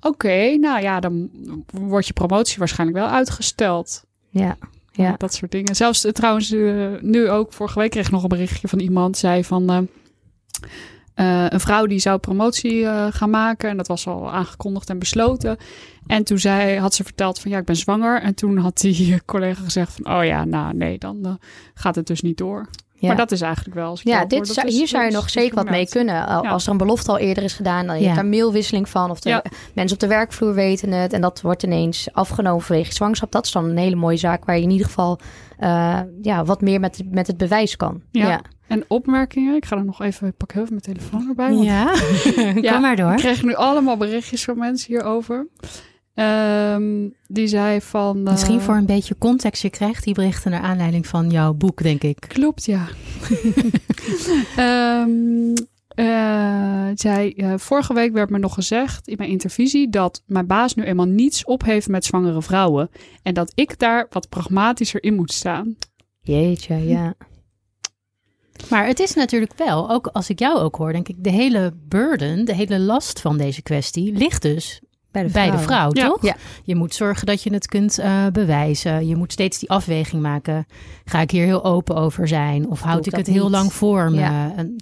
oké, 0.00 0.56
nou 0.56 0.82
ja, 0.82 1.00
dan 1.00 1.30
wordt 1.72 2.06
je 2.06 2.12
promotie 2.12 2.58
waarschijnlijk 2.58 2.98
wel 2.98 3.08
uitgesteld. 3.08 4.04
Ja. 4.30 4.56
Ja. 4.92 5.14
Dat 5.16 5.34
soort 5.34 5.50
dingen. 5.50 5.74
Zelfs 5.74 6.04
uh, 6.04 6.12
trouwens, 6.12 6.52
uh, 6.52 7.00
nu 7.00 7.30
ook, 7.30 7.52
vorige 7.52 7.78
week 7.78 7.90
kreeg 7.90 8.06
ik 8.06 8.12
nog 8.12 8.22
een 8.22 8.28
berichtje 8.28 8.68
van 8.68 8.78
iemand, 8.78 9.18
zei 9.18 9.44
van... 9.44 9.72
Uh, 9.72 9.78
een 11.24 11.60
vrouw 11.60 11.86
die 11.86 11.98
zou 11.98 12.18
promotie 12.18 12.80
uh, 12.80 13.06
gaan 13.10 13.30
maken. 13.30 13.70
En 13.70 13.76
dat 13.76 13.86
was 13.86 14.06
al 14.06 14.32
aangekondigd 14.32 14.90
en 14.90 14.98
besloten. 14.98 15.56
En 16.06 16.24
toen 16.24 16.38
zei, 16.38 16.78
had 16.78 16.94
ze 16.94 17.04
verteld 17.04 17.38
van 17.38 17.50
ja, 17.50 17.58
ik 17.58 17.64
ben 17.64 17.76
zwanger. 17.76 18.22
En 18.22 18.34
toen 18.34 18.56
had 18.56 18.78
die 18.78 19.20
collega 19.24 19.62
gezegd 19.62 19.92
van 19.92 20.18
oh 20.18 20.24
ja, 20.24 20.44
nou 20.44 20.74
nee, 20.74 20.98
dan 20.98 21.18
uh, 21.22 21.32
gaat 21.74 21.94
het 21.94 22.06
dus 22.06 22.20
niet 22.20 22.38
door. 22.38 22.68
Ja. 22.98 23.08
Maar 23.08 23.16
dat 23.16 23.32
is 23.32 23.40
eigenlijk 23.40 23.74
wel. 23.74 23.90
Als 23.90 24.02
ja, 24.02 24.24
dit 24.24 24.48
zou, 24.48 24.68
hier 24.68 24.88
zou 24.88 25.04
je 25.04 25.10
nog 25.10 25.30
zeker 25.30 25.54
wat 25.54 25.70
mee 25.70 25.88
kunnen. 25.88 26.14
Ja. 26.14 26.24
Als 26.24 26.64
er 26.64 26.70
een 26.70 26.76
belofte 26.76 27.10
al 27.10 27.18
eerder 27.18 27.44
is 27.44 27.52
gedaan, 27.52 27.86
dan 27.86 27.98
je 27.98 28.04
ja. 28.04 28.14
daar 28.14 28.26
mailwisseling 28.26 28.88
van. 28.88 29.10
Of 29.10 29.20
de 29.20 29.42
mensen 29.74 29.96
op 29.96 30.02
de 30.02 30.06
werkvloer 30.06 30.54
weten 30.54 30.92
het. 30.92 31.12
En 31.12 31.20
dat 31.20 31.40
wordt 31.40 31.62
ineens 31.62 32.08
afgenomen 32.12 32.62
vanwege 32.62 32.92
zwangerschap. 32.92 33.32
Dat 33.32 33.44
is 33.44 33.52
dan 33.52 33.64
een 33.64 33.76
hele 33.76 33.96
mooie 33.96 34.16
zaak 34.16 34.44
waar 34.44 34.56
je 34.56 34.62
in 34.62 34.70
ieder 34.70 34.86
geval 34.86 35.18
uh, 35.60 36.00
ja, 36.22 36.44
wat 36.44 36.60
meer 36.60 36.80
met, 36.80 37.02
met 37.10 37.26
het 37.26 37.36
bewijs 37.36 37.76
kan. 37.76 38.02
Ja. 38.10 38.40
En 38.66 38.84
opmerkingen. 38.88 39.56
Ik 39.56 39.64
ga 39.64 39.76
er 39.76 39.84
nog 39.84 40.02
even, 40.02 40.28
ik 40.28 40.36
pak 40.36 40.52
heel 40.52 40.62
even 40.62 40.80
mijn 40.82 40.96
telefoon 40.96 41.28
erbij. 41.28 41.50
Want, 41.50 41.64
ja, 41.64 41.92
kom 42.72 42.80
maar 42.80 42.96
door. 42.96 43.10
Ik 43.10 43.16
krijg 43.16 43.42
nu 43.42 43.54
allemaal 43.54 43.96
berichtjes 43.96 44.44
van 44.44 44.58
mensen 44.58 44.86
hierover. 44.86 45.46
Um, 46.18 47.14
die 47.26 47.46
zei 47.46 47.80
van. 47.80 48.22
Misschien 48.22 48.56
uh, 48.56 48.62
voor 48.62 48.74
een 48.74 48.86
beetje 48.86 49.18
context. 49.18 49.62
Je 49.62 49.70
krijgt 49.70 50.04
die 50.04 50.14
berichten 50.14 50.50
naar 50.50 50.60
aanleiding 50.60 51.06
van 51.06 51.30
jouw 51.30 51.54
boek, 51.54 51.82
denk 51.82 52.02
ik. 52.02 52.24
Klopt, 52.28 52.64
ja. 52.64 52.88
um, 55.02 55.52
uh, 55.94 56.88
zei, 56.94 57.32
uh, 57.36 57.54
vorige 57.56 57.94
week 57.94 58.12
werd 58.12 58.30
me 58.30 58.38
nog 58.38 58.54
gezegd 58.54 59.08
in 59.08 59.16
mijn 59.18 59.30
intervisie 59.30 59.90
dat 59.90 60.22
mijn 60.26 60.46
baas 60.46 60.74
nu 60.74 60.82
eenmaal 60.82 61.06
niets 61.06 61.44
op 61.44 61.64
heeft 61.64 61.88
met 61.88 62.04
zwangere 62.04 62.42
vrouwen. 62.42 62.90
En 63.22 63.34
dat 63.34 63.52
ik 63.54 63.78
daar 63.78 64.06
wat 64.10 64.28
pragmatischer 64.28 65.02
in 65.02 65.14
moet 65.14 65.32
staan. 65.32 65.76
Jeetje, 66.20 66.86
ja. 66.86 67.14
Maar 68.70 68.86
het 68.86 69.00
is 69.00 69.14
natuurlijk 69.14 69.52
wel, 69.56 69.90
ook 69.90 70.06
als 70.06 70.30
ik 70.30 70.38
jou 70.38 70.58
ook 70.58 70.76
hoor, 70.76 70.92
denk 70.92 71.08
ik, 71.08 71.24
de 71.24 71.30
hele 71.30 71.74
burden, 71.88 72.44
de 72.44 72.54
hele 72.54 72.78
last 72.78 73.20
van 73.20 73.38
deze 73.38 73.62
kwestie 73.62 74.12
ligt 74.12 74.42
dus 74.42 74.80
bij 75.16 75.24
de 75.24 75.30
vrouw, 75.30 75.48
bij 75.48 75.56
de 75.56 75.62
vrouw 75.62 75.90
ja. 75.92 76.06
toch? 76.06 76.22
Ja. 76.22 76.36
Je 76.64 76.74
moet 76.74 76.94
zorgen 76.94 77.26
dat 77.26 77.42
je 77.42 77.52
het 77.52 77.66
kunt 77.66 77.98
uh, 77.98 78.26
bewijzen. 78.32 79.06
Je 79.06 79.16
moet 79.16 79.32
steeds 79.32 79.58
die 79.58 79.70
afweging 79.70 80.22
maken. 80.22 80.66
Ga 81.04 81.20
ik 81.20 81.30
hier 81.30 81.44
heel 81.44 81.64
open 81.64 81.96
over 81.96 82.28
zijn? 82.28 82.68
Of 82.68 82.80
houd 82.80 83.06
ik, 83.06 83.12
ik 83.12 83.18
het 83.18 83.26
niet. 83.26 83.36
heel 83.36 83.50
lang 83.50 83.72
voor 83.72 84.10
me? 84.10 84.18
Ja. 84.18 84.52
En, 84.56 84.76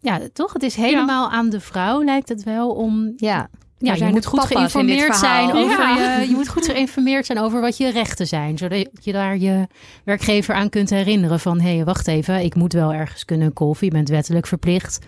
ja, 0.00 0.20
toch? 0.32 0.52
Het 0.52 0.62
is 0.62 0.74
helemaal 0.74 1.30
aan 1.30 1.50
de 1.50 1.60
vrouw, 1.60 2.04
lijkt 2.04 2.28
het 2.28 2.42
wel, 2.42 2.70
om... 2.70 3.12
Ja, 3.16 3.48
ja, 3.78 3.94
je 3.94 4.04
moet 4.04 4.26
goed 4.26 4.44
geïnformeerd 4.44 5.16
zijn 5.16 5.52
over 5.52 5.78
ja. 5.78 6.18
je, 6.18 6.28
je 6.28 6.34
moet 6.34 6.48
goed 6.48 6.66
geïnformeerd 6.66 7.26
zijn 7.26 7.38
over 7.38 7.60
wat 7.60 7.76
je 7.76 7.90
rechten 7.90 8.26
zijn, 8.26 8.58
zodat 8.58 8.88
je 9.00 9.12
daar 9.12 9.36
je 9.36 9.66
werkgever 10.04 10.54
aan 10.54 10.68
kunt 10.68 10.90
herinneren 10.90 11.40
van 11.40 11.60
hé, 11.60 11.74
hey, 11.74 11.84
wacht 11.84 12.06
even, 12.06 12.44
ik 12.44 12.54
moet 12.54 12.72
wel 12.72 12.92
ergens 12.92 13.24
kunnen 13.24 13.52
koffie. 13.52 13.88
Je 13.88 13.94
bent 13.94 14.08
wettelijk 14.08 14.46
verplicht 14.46 14.98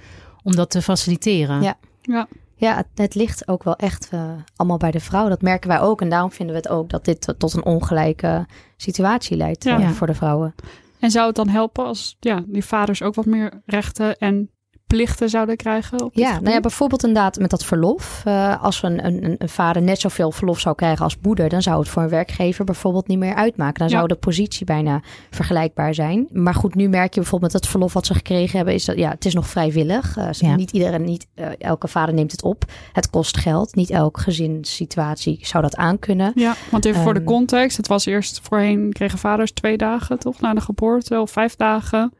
om 0.42 0.57
dat 0.57 0.71
te 0.71 0.83
faciliteren. 0.83 1.62
Ja, 1.62 1.76
ja. 2.00 2.28
Ja, 2.59 2.77
het, 2.77 2.87
het 2.95 3.15
ligt 3.15 3.49
ook 3.49 3.62
wel 3.62 3.77
echt 3.77 4.11
uh, 4.15 4.31
allemaal 4.57 4.77
bij 4.77 4.91
de 4.91 5.00
vrouw. 5.00 5.29
Dat 5.29 5.43
merken 5.43 5.69
wij 5.69 5.81
ook. 5.81 6.00
En 6.00 6.09
daarom 6.09 6.31
vinden 6.31 6.55
we 6.55 6.61
het 6.61 6.71
ook 6.71 6.91
dat 6.91 7.05
dit 7.05 7.35
tot 7.38 7.53
een 7.53 7.65
ongelijke 7.65 8.47
situatie 8.77 9.37
leidt 9.37 9.65
ja. 9.65 9.81
uh, 9.81 9.91
voor 9.91 10.07
de 10.07 10.15
vrouwen. 10.15 10.55
En 10.99 11.11
zou 11.11 11.27
het 11.27 11.37
dan 11.37 11.49
helpen 11.49 11.85
als 11.85 12.17
ja, 12.21 12.45
die 12.47 12.65
vaders 12.65 13.03
ook 13.03 13.15
wat 13.15 13.27
meer 13.27 13.62
rechten 13.67 14.19
en 14.19 14.50
plichten 14.88 15.28
zouden 15.28 15.57
krijgen? 15.57 16.02
Op 16.02 16.14
ja, 16.14 16.40
nou 16.40 16.54
ja, 16.54 16.61
bijvoorbeeld 16.61 17.04
inderdaad 17.04 17.38
met 17.38 17.50
dat 17.50 17.64
verlof. 17.64 18.23
Uh, 18.26 18.62
als 18.62 18.83
een, 18.83 19.04
een, 19.07 19.37
een, 19.38 19.49
vader 19.49 19.83
net 19.83 20.00
zoveel 20.00 20.30
verlof 20.30 20.61
zou 20.61 20.75
krijgen 20.75 21.04
als 21.04 21.16
moeder, 21.23 21.49
dan 21.49 21.62
zou 21.62 21.78
het 21.78 21.88
voor 21.88 22.02
een 22.02 22.09
werkgever 22.09 22.64
bijvoorbeeld 22.64 23.09
niet 23.09 23.18
meer 23.18 23.35
uitmaken. 23.35 23.78
Dan 23.78 23.88
ja. 23.88 23.97
zou 23.97 24.09
de 24.09 24.14
positie 24.14 24.66
bijna 24.66 25.00
vergelijkbaar 25.30 25.95
zijn. 25.95 26.28
Maar 26.33 26.54
goed, 26.54 26.75
nu 26.75 26.88
merk 26.88 27.14
je 27.14 27.21
bijvoorbeeld 27.21 27.52
met 27.52 27.62
het 27.62 27.71
verlof 27.71 27.92
wat 27.92 28.07
ze 28.07 28.14
gekregen 28.14 28.57
hebben, 28.57 28.75
is 28.75 28.85
dat 28.85 28.97
ja, 28.97 29.11
het 29.11 29.25
is 29.25 29.35
nog 29.35 29.49
vrijwillig. 29.49 30.16
Uh, 30.16 30.28
ja. 30.30 30.57
Niet 30.57 30.71
iedereen, 30.71 31.04
niet 31.04 31.26
uh, 31.35 31.47
elke 31.59 31.88
vader 31.88 32.14
neemt 32.14 32.33
het 32.33 32.42
op. 32.42 32.64
Het 32.92 33.11
kost 33.11 33.37
geld. 33.37 33.75
Niet 33.75 33.90
elke 33.90 34.21
gezinssituatie 34.21 35.38
zou 35.42 35.62
dat 35.62 35.76
aankunnen. 35.76 36.33
Ja, 36.35 36.54
want 36.71 36.85
even 36.85 36.99
um, 36.99 37.04
voor 37.04 37.14
de 37.14 37.21
ehm, 37.21 37.28
context. 37.28 37.76
Het 37.76 37.88
was 37.88 38.07
eerst 38.07 38.40
voorheen 38.42 38.92
kregen 38.92 39.18
vaders 39.18 39.52
twee 39.52 39.76
dagen 39.76 40.18
toch 40.18 40.40
na 40.40 40.54
de 40.54 40.61
geboorte 40.61 41.21
of 41.21 41.30
vijf 41.30 41.57
dagen. 41.57 42.12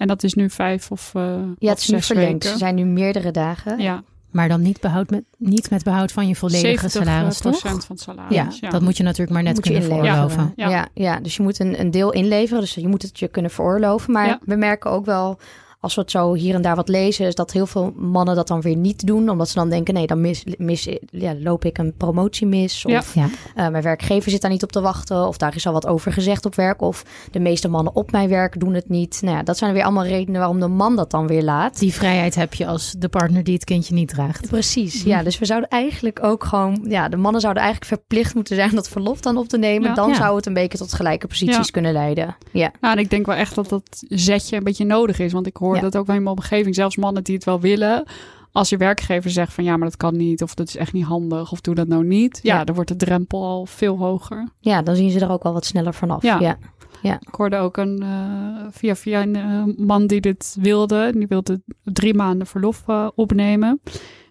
En 0.00 0.06
dat 0.06 0.22
is 0.22 0.34
nu 0.34 0.50
vijf 0.50 0.90
of 0.90 1.12
uh, 1.16 1.22
Ja, 1.58 1.70
het 1.70 1.78
is 1.78 1.88
nu 1.88 2.02
verlengd. 2.02 2.44
Ze 2.44 2.56
zijn 2.56 2.74
nu 2.74 2.84
meerdere 2.84 3.30
dagen. 3.30 3.78
Ja. 3.78 4.02
Maar 4.30 4.48
dan 4.48 4.62
niet, 4.62 4.80
behoud 4.80 5.10
met, 5.10 5.24
niet 5.38 5.70
met 5.70 5.84
behoud 5.84 6.12
van 6.12 6.28
je 6.28 6.36
volledige 6.36 6.88
salaris, 6.88 7.38
toch? 7.38 7.58
van 7.58 7.80
het 7.88 8.00
salaris. 8.00 8.34
Ja, 8.34 8.48
ja, 8.60 8.70
dat 8.70 8.82
moet 8.82 8.96
je 8.96 9.02
natuurlijk 9.02 9.30
maar 9.30 9.42
net 9.42 9.54
moet 9.54 9.62
kunnen 9.62 9.82
veroorloven. 9.82 10.52
Ja. 10.56 10.68
ja. 10.68 10.88
Ja, 10.94 11.20
dus 11.20 11.36
je 11.36 11.42
moet 11.42 11.58
een, 11.58 11.80
een 11.80 11.90
deel 11.90 12.12
inleveren. 12.12 12.60
Dus 12.60 12.74
je 12.74 12.88
moet 12.88 13.02
het 13.02 13.18
je 13.18 13.28
kunnen 13.28 13.50
veroorloven. 13.50 14.12
Maar 14.12 14.38
we 14.44 14.56
merken 14.56 14.90
ook 14.90 15.04
wel 15.04 15.38
als 15.80 15.94
we 15.94 16.00
het 16.00 16.10
zo 16.10 16.34
hier 16.34 16.54
en 16.54 16.62
daar 16.62 16.76
wat 16.76 16.88
lezen, 16.88 17.26
is 17.26 17.34
dat 17.34 17.52
heel 17.52 17.66
veel 17.66 17.92
mannen 17.96 18.34
dat 18.36 18.48
dan 18.48 18.60
weer 18.60 18.76
niet 18.76 19.06
doen. 19.06 19.28
Omdat 19.28 19.48
ze 19.48 19.54
dan 19.54 19.68
denken, 19.68 19.94
nee, 19.94 20.06
dan 20.06 20.20
mis, 20.20 20.44
mis, 20.58 20.88
ja, 21.10 21.34
loop 21.38 21.64
ik 21.64 21.78
een 21.78 21.94
promotie 21.96 22.46
mis. 22.46 22.84
Of 22.84 23.14
Ja. 23.14 23.28
eh, 23.54 23.68
mijn 23.68 23.82
werkgever 23.82 24.30
zit 24.30 24.40
daar 24.40 24.50
niet 24.50 24.62
op 24.62 24.72
te 24.72 24.80
wachten. 24.80 25.26
Of 25.26 25.36
daar 25.36 25.54
is 25.54 25.66
al 25.66 25.72
wat 25.72 25.86
over 25.86 26.12
gezegd 26.12 26.44
op 26.46 26.54
werk. 26.54 26.82
Of 26.82 27.04
de 27.30 27.38
meeste 27.40 27.68
mannen 27.68 27.94
op 27.94 28.10
mijn 28.10 28.28
werk 28.28 28.60
doen 28.60 28.74
het 28.74 28.88
niet. 28.88 29.18
Nou 29.22 29.36
ja, 29.36 29.42
dat 29.42 29.58
zijn 29.58 29.72
weer 29.72 29.82
allemaal 29.82 30.04
redenen 30.06 30.38
waarom 30.40 30.60
de 30.60 30.68
man 30.68 30.96
dat 30.96 31.10
dan 31.10 31.26
weer 31.26 31.42
laat. 31.42 31.78
Die 31.78 31.92
vrijheid 31.94 32.34
heb 32.34 32.54
je 32.54 32.66
als 32.66 32.94
de 32.98 33.08
partner 33.08 33.44
die 33.44 33.54
het 33.54 33.64
kindje 33.64 33.94
niet 33.94 34.08
draagt. 34.08 34.48
Precies, 34.48 35.02
ja. 35.02 35.22
Dus 35.22 35.38
we 35.38 35.44
zouden 35.44 35.68
eigenlijk 35.68 36.22
ook 36.22 36.44
gewoon... 36.44 36.84
Ja, 36.88 37.08
de 37.08 37.16
mannen 37.16 37.40
zouden 37.40 37.62
eigenlijk 37.62 37.92
verplicht 37.94 38.34
moeten 38.34 38.56
zijn 38.56 38.74
dat 38.74 38.88
verlof 38.88 39.20
dan 39.20 39.36
op 39.36 39.48
te 39.48 39.58
nemen. 39.58 39.88
Ja. 39.88 39.94
Dan 39.94 40.08
Ja. 40.08 40.14
zou 40.14 40.36
het 40.36 40.46
een 40.46 40.54
beetje 40.54 40.78
tot 40.78 40.92
gelijke 40.92 41.26
posities 41.26 41.56
Ja. 41.66 41.72
kunnen 41.72 41.92
leiden. 41.92 42.36
Ja, 42.52 42.70
Nou, 42.80 42.94
en 42.96 43.02
ik 43.02 43.10
denk 43.10 43.26
wel 43.26 43.34
echt 43.36 43.54
dat 43.54 43.68
dat 43.68 43.82
zetje 44.08 44.56
een 44.56 44.64
beetje 44.64 44.84
nodig 44.84 45.18
is. 45.18 45.32
Want 45.32 45.46
ik 45.46 45.56
hoor 45.56 45.69
Ja. 45.76 45.82
dat 45.82 45.96
ook 45.96 46.06
wel 46.06 46.16
in 46.16 46.22
mijn 46.22 46.36
omgeving. 46.36 46.74
Zelfs 46.74 46.96
mannen 46.96 47.24
die 47.24 47.34
het 47.34 47.44
wel 47.44 47.60
willen. 47.60 48.04
Als 48.52 48.68
je 48.68 48.76
werkgever 48.76 49.30
zegt 49.30 49.52
van 49.52 49.64
ja, 49.64 49.76
maar 49.76 49.88
dat 49.88 49.96
kan 49.96 50.16
niet. 50.16 50.42
Of 50.42 50.54
dat 50.54 50.68
is 50.68 50.76
echt 50.76 50.92
niet 50.92 51.04
handig. 51.04 51.52
Of 51.52 51.60
doe 51.60 51.74
dat 51.74 51.88
nou 51.88 52.04
niet. 52.04 52.40
Ja, 52.42 52.56
Ja. 52.58 52.64
dan 52.64 52.74
wordt 52.74 52.90
de 52.90 52.96
drempel 52.96 53.44
al 53.44 53.66
veel 53.66 53.98
hoger. 53.98 54.48
ja 54.60 54.82
dan 54.82 54.96
zien 54.96 55.10
ze 55.10 55.20
er 55.20 55.30
ook 55.30 55.42
wel 55.42 55.52
wat 55.52 55.64
sneller 55.64 55.94
vanaf. 55.94 56.22
Ja. 56.22 56.56
Ja. 57.02 57.14
Ik 57.20 57.34
hoorde 57.34 57.56
ook 57.56 57.76
een, 57.76 58.02
eh, 58.02 58.66
via, 58.70 58.96
via 58.96 59.22
een 59.22 59.36
eh, 59.36 59.86
man 59.86 60.06
die 60.06 60.20
dit 60.20 60.56
wilde. 60.60 61.12
Die 61.16 61.26
wilde 61.26 61.60
drie 61.84 62.14
maanden 62.14 62.46
verlof 62.46 62.82
eh, 62.86 63.08
opnemen. 63.14 63.80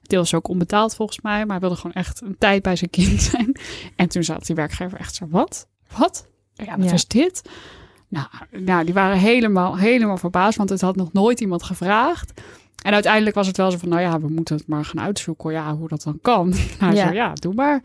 Deels 0.01 0.33
ook 0.33 0.47
onbetaald 0.47 0.95
volgens 0.95 1.21
mij. 1.21 1.39
Maar 1.39 1.49
hij 1.51 1.59
wilde 1.59 1.75
gewoon 1.75 1.93
echt 1.93 2.21
een 2.21 2.35
tijd 2.37 2.61
bij 2.61 2.75
zijn 2.75 2.89
kind 2.89 3.21
zijn. 3.31 3.55
En 3.95 4.09
toen 4.09 4.23
zat 4.23 4.45
die 4.45 4.55
werkgever 4.55 4.99
echt 4.99 5.15
zo, 5.15 5.25
wat? 5.29 5.67
Wat? 5.97 6.27
Ja, 6.53 6.77
wat 6.77 6.85
Ja. 6.85 6.93
is 6.93 7.07
dit? 7.07 7.41
Nou, 8.09 8.25
nou, 8.51 8.85
die 8.85 8.93
waren 8.93 9.17
helemaal, 9.17 9.77
helemaal 9.77 10.17
verbaasd. 10.17 10.57
Want 10.57 10.69
het 10.69 10.81
had 10.81 10.95
nog 10.95 11.13
nooit 11.13 11.39
iemand 11.41 11.63
gevraagd. 11.63 12.41
En 12.83 12.93
uiteindelijk 12.93 13.35
was 13.35 13.47
het 13.47 13.57
wel 13.57 13.71
zo 13.71 13.77
van, 13.77 13.89
nou 13.89 14.01
ja, 14.01 14.19
we 14.19 14.27
moeten 14.29 14.55
het 14.55 14.67
maar 14.67 14.85
gaan 14.85 15.01
uitzoeken. 15.03 15.51
Ja, 15.51 15.75
hoe 15.75 15.87
dat 15.87 16.03
dan 16.03 16.19
kan. 16.21 16.53
Nou, 16.79 16.95
Ja. 16.95 17.07
zo, 17.07 17.13
ja, 17.13 17.33
doe 17.33 17.53
maar. 17.53 17.81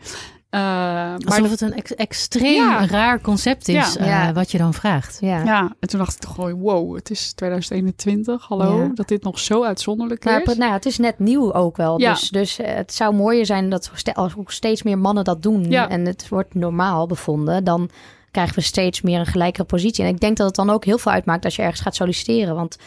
Eh, 0.49 0.61
maar 0.61 1.17
Alsof 1.25 1.49
het 1.49 1.61
een 1.61 1.73
ex- 1.73 1.95
extreem 1.95 2.69
Ja. 2.69 2.87
raar 2.87 3.21
concept 3.21 3.67
is 3.67 3.93
Ja. 3.93 3.99
eh, 3.99 4.05
Ja. 4.07 4.33
wat 4.33 4.51
je 4.51 4.57
dan 4.57 4.73
vraagt. 4.73 5.17
ja. 5.21 5.43
Ja, 5.43 5.75
en 5.79 5.87
toen 5.87 5.99
dacht 5.99 6.13
ik 6.15 6.19
toch 6.19 6.35
gewoon, 6.35 6.53
wow, 6.53 6.95
het 6.95 7.09
is 7.09 7.33
2021, 7.33 8.45
hallo, 8.47 8.81
Ja. 8.83 8.91
dat 8.93 9.07
dit 9.07 9.23
nog 9.23 9.39
zo 9.39 9.63
uitzonderlijk 9.63 10.25
is. 10.25 10.31
nou, 10.45 10.57
ja, 10.57 10.71
het 10.71 10.85
is 10.85 10.97
net 10.97 11.19
nieuw 11.19 11.53
ook 11.53 11.77
wel. 11.77 11.99
Ja. 11.99 12.11
Dus, 12.11 12.29
dus 12.29 12.59
eh, 12.59 12.75
het 12.75 12.93
zou 12.93 13.13
mooier 13.15 13.45
zijn 13.45 13.69
dat 13.69 13.91
als 14.13 14.35
ook 14.37 14.51
steeds 14.51 14.83
meer 14.83 14.97
mannen 14.99 15.23
dat 15.23 15.41
doen. 15.43 15.63
Ja. 15.69 15.89
En 15.89 16.05
het 16.05 16.29
wordt 16.29 16.53
normaal 16.53 17.07
bevonden. 17.07 17.63
Dan 17.63 17.89
krijgen 18.35 18.55
we 18.55 18.61
steeds 18.61 19.01
meer 19.01 19.19
een 19.19 19.25
gelijkere 19.25 19.63
positie. 19.63 20.03
En 20.03 20.09
ik 20.09 20.19
denk 20.19 20.37
dat 20.37 20.47
het 20.47 20.55
dan 20.55 20.69
ook 20.69 20.85
heel 20.85 20.97
veel 20.97 21.11
uitmaakt 21.11 21.45
als 21.45 21.55
je 21.55 21.61
ergens 21.61 21.81
gaat 21.81 21.95
solliciteren. 21.95 22.55
Want 22.55 22.77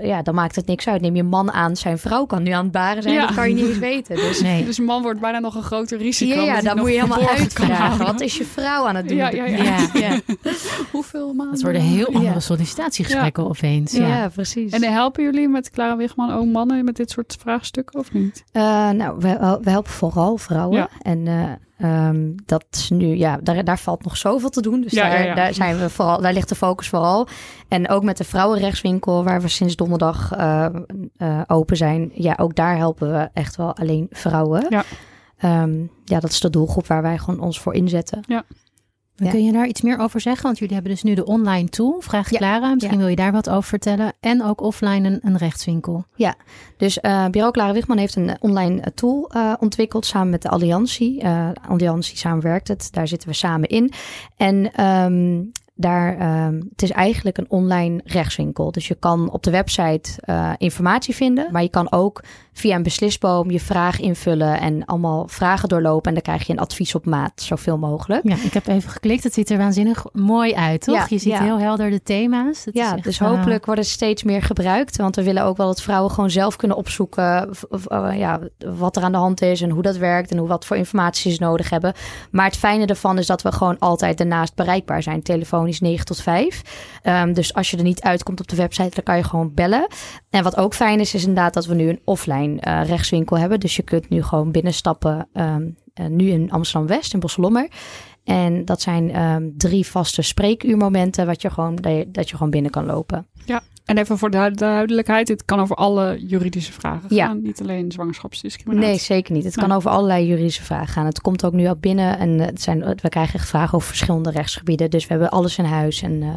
ja, 0.00 0.22
dan 0.22 0.34
maakt 0.34 0.56
het 0.56 0.66
niks 0.66 0.88
uit. 0.88 1.00
Neem 1.00 1.16
je 1.16 1.22
man 1.22 1.52
aan, 1.52 1.76
zijn 1.76 1.98
vrouw 1.98 2.24
kan 2.26 2.42
nu 2.42 2.50
aan 2.50 2.62
het 2.62 2.72
baren 2.72 3.02
zijn. 3.02 3.14
Ja. 3.14 3.26
Dat 3.26 3.34
kan 3.34 3.48
je 3.48 3.54
niet 3.54 3.66
eens 3.66 3.78
weten. 3.78 4.16
Dus 4.26 4.40
Nee. 4.40 4.64
Dus 4.64 4.78
een 4.78 4.84
man 4.84 5.02
wordt 5.02 5.20
bijna 5.20 5.38
nog 5.38 5.54
een 5.54 5.62
groter 5.62 5.98
risico. 5.98 6.34
ja, 6.34 6.42
ja 6.42 6.60
dan 6.60 6.76
moet 6.78 6.88
je 6.88 6.94
helemaal 6.94 7.28
uitvragen. 7.28 8.04
Wat 8.06 8.20
is 8.20 8.36
je 8.38 8.44
vrouw 8.44 8.86
aan 8.86 8.96
het 8.96 9.08
doen? 9.08 9.16
Ja, 9.16 9.30
ja, 9.30 9.44
ja. 9.44 9.62
Ja. 9.62 9.88
ja. 10.00 10.20
Hoeveel 10.90 11.26
maanden? 11.32 11.54
Dat 11.54 11.62
worden 11.62 11.82
heel 11.82 12.06
andere 12.06 12.24
Ja. 12.34 12.40
sollicitatiegesprekken 12.40 13.48
opeens. 13.48 13.92
Ja. 13.92 14.06
Ja, 14.08 14.28
precies. 14.28 14.72
En 14.72 14.82
helpen 14.82 15.22
jullie 15.22 15.48
met 15.48 15.70
Clara 15.70 15.96
Wigman 15.96 16.32
ook 16.32 16.46
mannen 16.46 16.84
met 16.84 16.96
dit 16.96 17.10
soort 17.10 17.36
vraagstukken 17.40 17.98
of 18.00 18.12
niet? 18.12 18.44
Eh, 18.52 18.90
nou, 18.90 19.18
we, 19.18 19.58
we 19.62 19.70
helpen 19.70 19.92
vooral 19.92 20.36
vrouwen. 20.36 20.76
Ja. 20.78 20.88
En 21.02 21.26
eh, 21.26 21.52
ehm, 21.78 22.30
dat 22.46 22.64
is 22.70 22.90
nu, 22.90 23.06
ja, 23.16 23.38
daar, 23.42 23.64
daar 23.64 23.78
valt 23.78 24.04
nog 24.04 24.16
zoveel 24.16 24.48
te 24.48 24.60
doen. 24.62 24.80
Dus 24.80 24.92
Ja, 24.92 25.08
daar, 25.08 25.18
ja, 25.18 25.24
ja. 25.24 25.34
daar 25.34 25.54
zijn 25.54 25.78
we 25.78 25.90
vooral, 25.90 26.20
daar 26.20 26.32
ligt 26.32 26.48
de 26.48 26.54
focus 26.54 26.88
vooral. 26.88 27.28
En 27.68 27.88
ook 27.88 28.02
met 28.02 28.16
de 28.16 28.24
vrouwenrechtswinkel, 28.24 29.24
waar 29.24 29.40
we 29.40 29.48
sinds 29.48 29.76
donderdag 29.76 30.32
eh, 30.32 30.66
eh, 31.16 31.40
open 31.46 31.76
zijn. 31.76 32.10
Ja, 32.14 32.34
ook 32.40 32.54
daar 32.54 32.76
helpen 32.76 33.12
we 33.12 33.28
echt 33.32 33.56
wel 33.56 33.76
alleen 33.76 34.06
vrouwen. 34.10 34.66
Ja. 34.68 34.84
Ehm, 35.38 35.80
ja, 36.04 36.20
dat 36.20 36.30
is 36.30 36.40
de 36.40 36.50
doelgroep 36.50 36.86
waar 36.86 37.02
wij 37.02 37.18
gewoon 37.18 37.40
ons 37.40 37.60
voor 37.60 37.74
inzetten. 37.74 38.20
Ja. 38.26 38.44
Kun 39.30 39.44
je 39.44 39.52
daar 39.52 39.66
iets 39.66 39.80
meer 39.82 39.98
over 39.98 40.20
zeggen? 40.20 40.42
Want 40.42 40.58
jullie 40.58 40.74
hebben 40.74 40.92
dus 40.92 41.02
nu 41.02 41.14
de 41.14 41.24
online 41.24 41.68
tool, 41.68 41.96
Vraag 42.00 42.30
Ja. 42.30 42.38
Clara. 42.38 42.72
Misschien 42.74 42.92
Ja. 42.92 42.98
wil 43.00 43.08
je 43.08 43.16
daar 43.16 43.32
wat 43.32 43.48
over 43.50 43.68
vertellen. 43.68 44.12
En 44.20 44.44
ook 44.44 44.60
offline 44.60 45.08
een, 45.08 45.18
een 45.22 45.36
rechtswinkel. 45.36 46.04
Dus 46.76 47.00
eh 47.00 47.26
Bureau 47.26 47.52
Clara 47.52 47.72
Wigman 47.72 47.98
heeft 47.98 48.16
een 48.16 48.36
online 48.40 48.80
eh, 48.80 48.92
tool 48.94 49.30
eh, 49.32 49.52
ontwikkeld 49.60 50.06
samen 50.06 50.30
met 50.30 50.42
de 50.42 50.48
Alliantie. 50.48 51.20
Eh 51.20 51.48
Alliantie 51.68 52.16
samenwerkt 52.16 52.68
het, 52.68 52.88
daar 52.92 53.08
zitten 53.08 53.28
we 53.28 53.34
samen 53.34 53.68
in. 53.68 53.92
En 54.36 54.72
ehm, 54.72 55.42
daar, 55.80 56.18
ehm, 56.18 56.54
het 56.70 56.82
is 56.82 56.90
eigenlijk 56.90 57.38
een 57.38 57.50
online 57.50 58.00
rechtswinkel. 58.04 58.72
Dus 58.72 58.88
je 58.88 58.94
kan 58.94 59.30
op 59.30 59.42
de 59.42 59.50
website 59.50 60.10
eh, 60.20 60.52
informatie 60.56 61.14
vinden, 61.14 61.48
maar 61.52 61.62
je 61.62 61.68
kan 61.68 61.92
ook 61.92 62.22
via 62.52 62.76
een 62.76 62.82
beslisboom 62.82 63.50
je 63.50 63.60
vraag 63.60 64.00
invullen 64.00 64.60
en 64.60 64.84
allemaal 64.84 65.28
vragen 65.28 65.68
doorlopen. 65.68 66.08
En 66.08 66.12
dan 66.12 66.22
krijg 66.22 66.46
je 66.46 66.52
een 66.52 66.58
advies 66.58 66.94
op 66.94 67.06
maat, 67.06 67.32
zoveel 67.34 67.78
mogelijk. 67.78 68.28
Ja, 68.28 68.36
ik 68.44 68.52
heb 68.52 68.66
even 68.66 68.90
geklikt. 68.90 69.24
Het 69.24 69.34
ziet 69.34 69.50
er 69.50 69.58
waanzinnig 69.58 70.04
mooi 70.12 70.54
uit, 70.54 70.80
toch? 70.80 70.94
Ja, 70.94 71.06
je 71.08 71.18
ziet 71.18 71.32
ja. 71.32 71.42
heel 71.42 71.58
helder 71.58 71.90
de 71.90 72.02
thema's. 72.02 72.66
Is 72.66 72.72
Ja, 72.72 72.94
echt, 72.94 73.04
dus 73.04 73.20
eh, 73.20 73.28
hopelijk 73.28 73.66
wordt 73.66 73.80
het 73.80 73.90
steeds 73.90 74.22
meer 74.22 74.42
gebruikt. 74.42 74.96
Want 74.96 75.16
we 75.16 75.22
willen 75.22 75.42
ook 75.42 75.56
wel 75.56 75.66
dat 75.66 75.82
vrouwen 75.82 76.10
gewoon 76.10 76.30
zelf 76.30 76.56
kunnen 76.56 76.76
opzoeken 76.76 77.50
eh, 77.88 78.18
ja, 78.18 78.40
wat 78.76 78.96
er 78.96 79.02
aan 79.02 79.12
de 79.12 79.18
hand 79.18 79.42
is 79.42 79.60
en 79.60 79.70
hoe 79.70 79.82
dat 79.82 79.96
werkt 79.96 80.30
en 80.30 80.38
hoe 80.38 80.48
wat 80.48 80.64
voor 80.64 80.76
informatie 80.76 81.32
ze 81.32 81.42
nodig 81.42 81.70
hebben. 81.70 81.92
Maar 82.30 82.46
het 82.46 82.56
fijne 82.56 82.86
ervan 82.86 83.18
is 83.18 83.26
dat 83.26 83.42
we 83.42 83.52
gewoon 83.52 83.78
altijd 83.78 84.18
daarnaast 84.18 84.54
bereikbaar 84.54 85.02
zijn. 85.02 85.22
Telefonisch 85.68 85.80
9 85.80 86.04
tot 86.04 86.20
5. 86.22 86.62
Ehm, 87.02 87.32
dus 87.32 87.54
als 87.54 87.70
je 87.70 87.76
er 87.76 87.82
niet 87.82 88.00
uitkomt 88.02 88.40
op 88.40 88.48
de 88.48 88.56
website, 88.56 88.94
dan 88.94 89.04
kan 89.04 89.16
je 89.16 89.22
gewoon 89.24 89.54
bellen. 89.54 89.86
En 90.30 90.42
wat 90.42 90.56
ook 90.56 90.74
fijn 90.74 91.00
is, 91.00 91.14
is 91.14 91.20
inderdaad 91.20 91.54
dat 91.54 91.66
we 91.66 91.74
nu 91.74 91.88
een 91.88 92.00
offline 92.04 92.60
eh, 92.60 92.80
rechtswinkel 92.86 93.38
hebben. 93.38 93.60
Dus 93.60 93.76
je 93.76 93.82
kunt 93.82 94.08
nu 94.08 94.22
gewoon 94.22 94.50
binnenstappen. 94.50 95.28
eh, 95.32 95.56
nu 96.08 96.30
in 96.30 96.50
Amsterdam-West, 96.50 97.12
in 97.14 97.20
Boslommer. 97.20 97.68
En 98.24 98.64
dat 98.64 98.80
zijn 98.80 99.10
ehm, 99.12 99.48
drie 99.56 99.86
vaste 99.86 100.22
spreekuurmomenten 100.22 101.26
wat 101.26 101.42
je 101.42 101.50
gewoon, 101.50 101.74
dat 102.08 102.28
je- 102.28 102.36
gewoon 102.36 102.50
binnen 102.50 102.70
kan 102.70 102.86
lopen. 102.86 103.26
En 103.88 103.98
even 103.98 104.18
voor 104.18 104.30
de 104.30 104.36
duid- 104.36 104.58
duidelijkheid, 104.58 105.26
dit 105.26 105.44
kan 105.44 105.60
over 105.60 105.76
alle 105.76 106.16
juridische 106.26 106.72
vragen 106.72 107.14
Ja. 107.14 107.26
gaan. 107.26 107.42
Niet 107.42 107.60
alleen 107.60 107.92
zwangerschapsdiscriminatie. 107.92 108.88
Nee, 108.90 108.98
zeker 108.98 109.32
niet. 109.32 109.44
Het 109.44 109.54
kan 109.56 109.68
Nee. 109.68 109.76
over 109.76 109.90
allerlei 109.90 110.26
juridische 110.26 110.62
vragen 110.64 110.88
gaan. 110.88 111.06
Het 111.06 111.20
komt 111.20 111.44
ook 111.44 111.52
nu 111.52 111.68
ook 111.68 111.80
binnen 111.80 112.18
en 112.18 112.40
eh, 112.40 112.46
het 112.46 112.62
zijn, 112.62 112.80
we 113.02 113.08
krijgen 113.08 113.34
echt 113.34 113.48
vragen 113.48 113.74
over 113.74 113.88
verschillende 113.88 114.30
rechtsgebieden. 114.30 114.90
Dus 114.90 115.02
we 115.06 115.10
hebben 115.10 115.30
alles 115.30 115.58
in 115.58 115.64
huis 115.64 116.02
en 116.02 116.22
eh, 116.22 116.28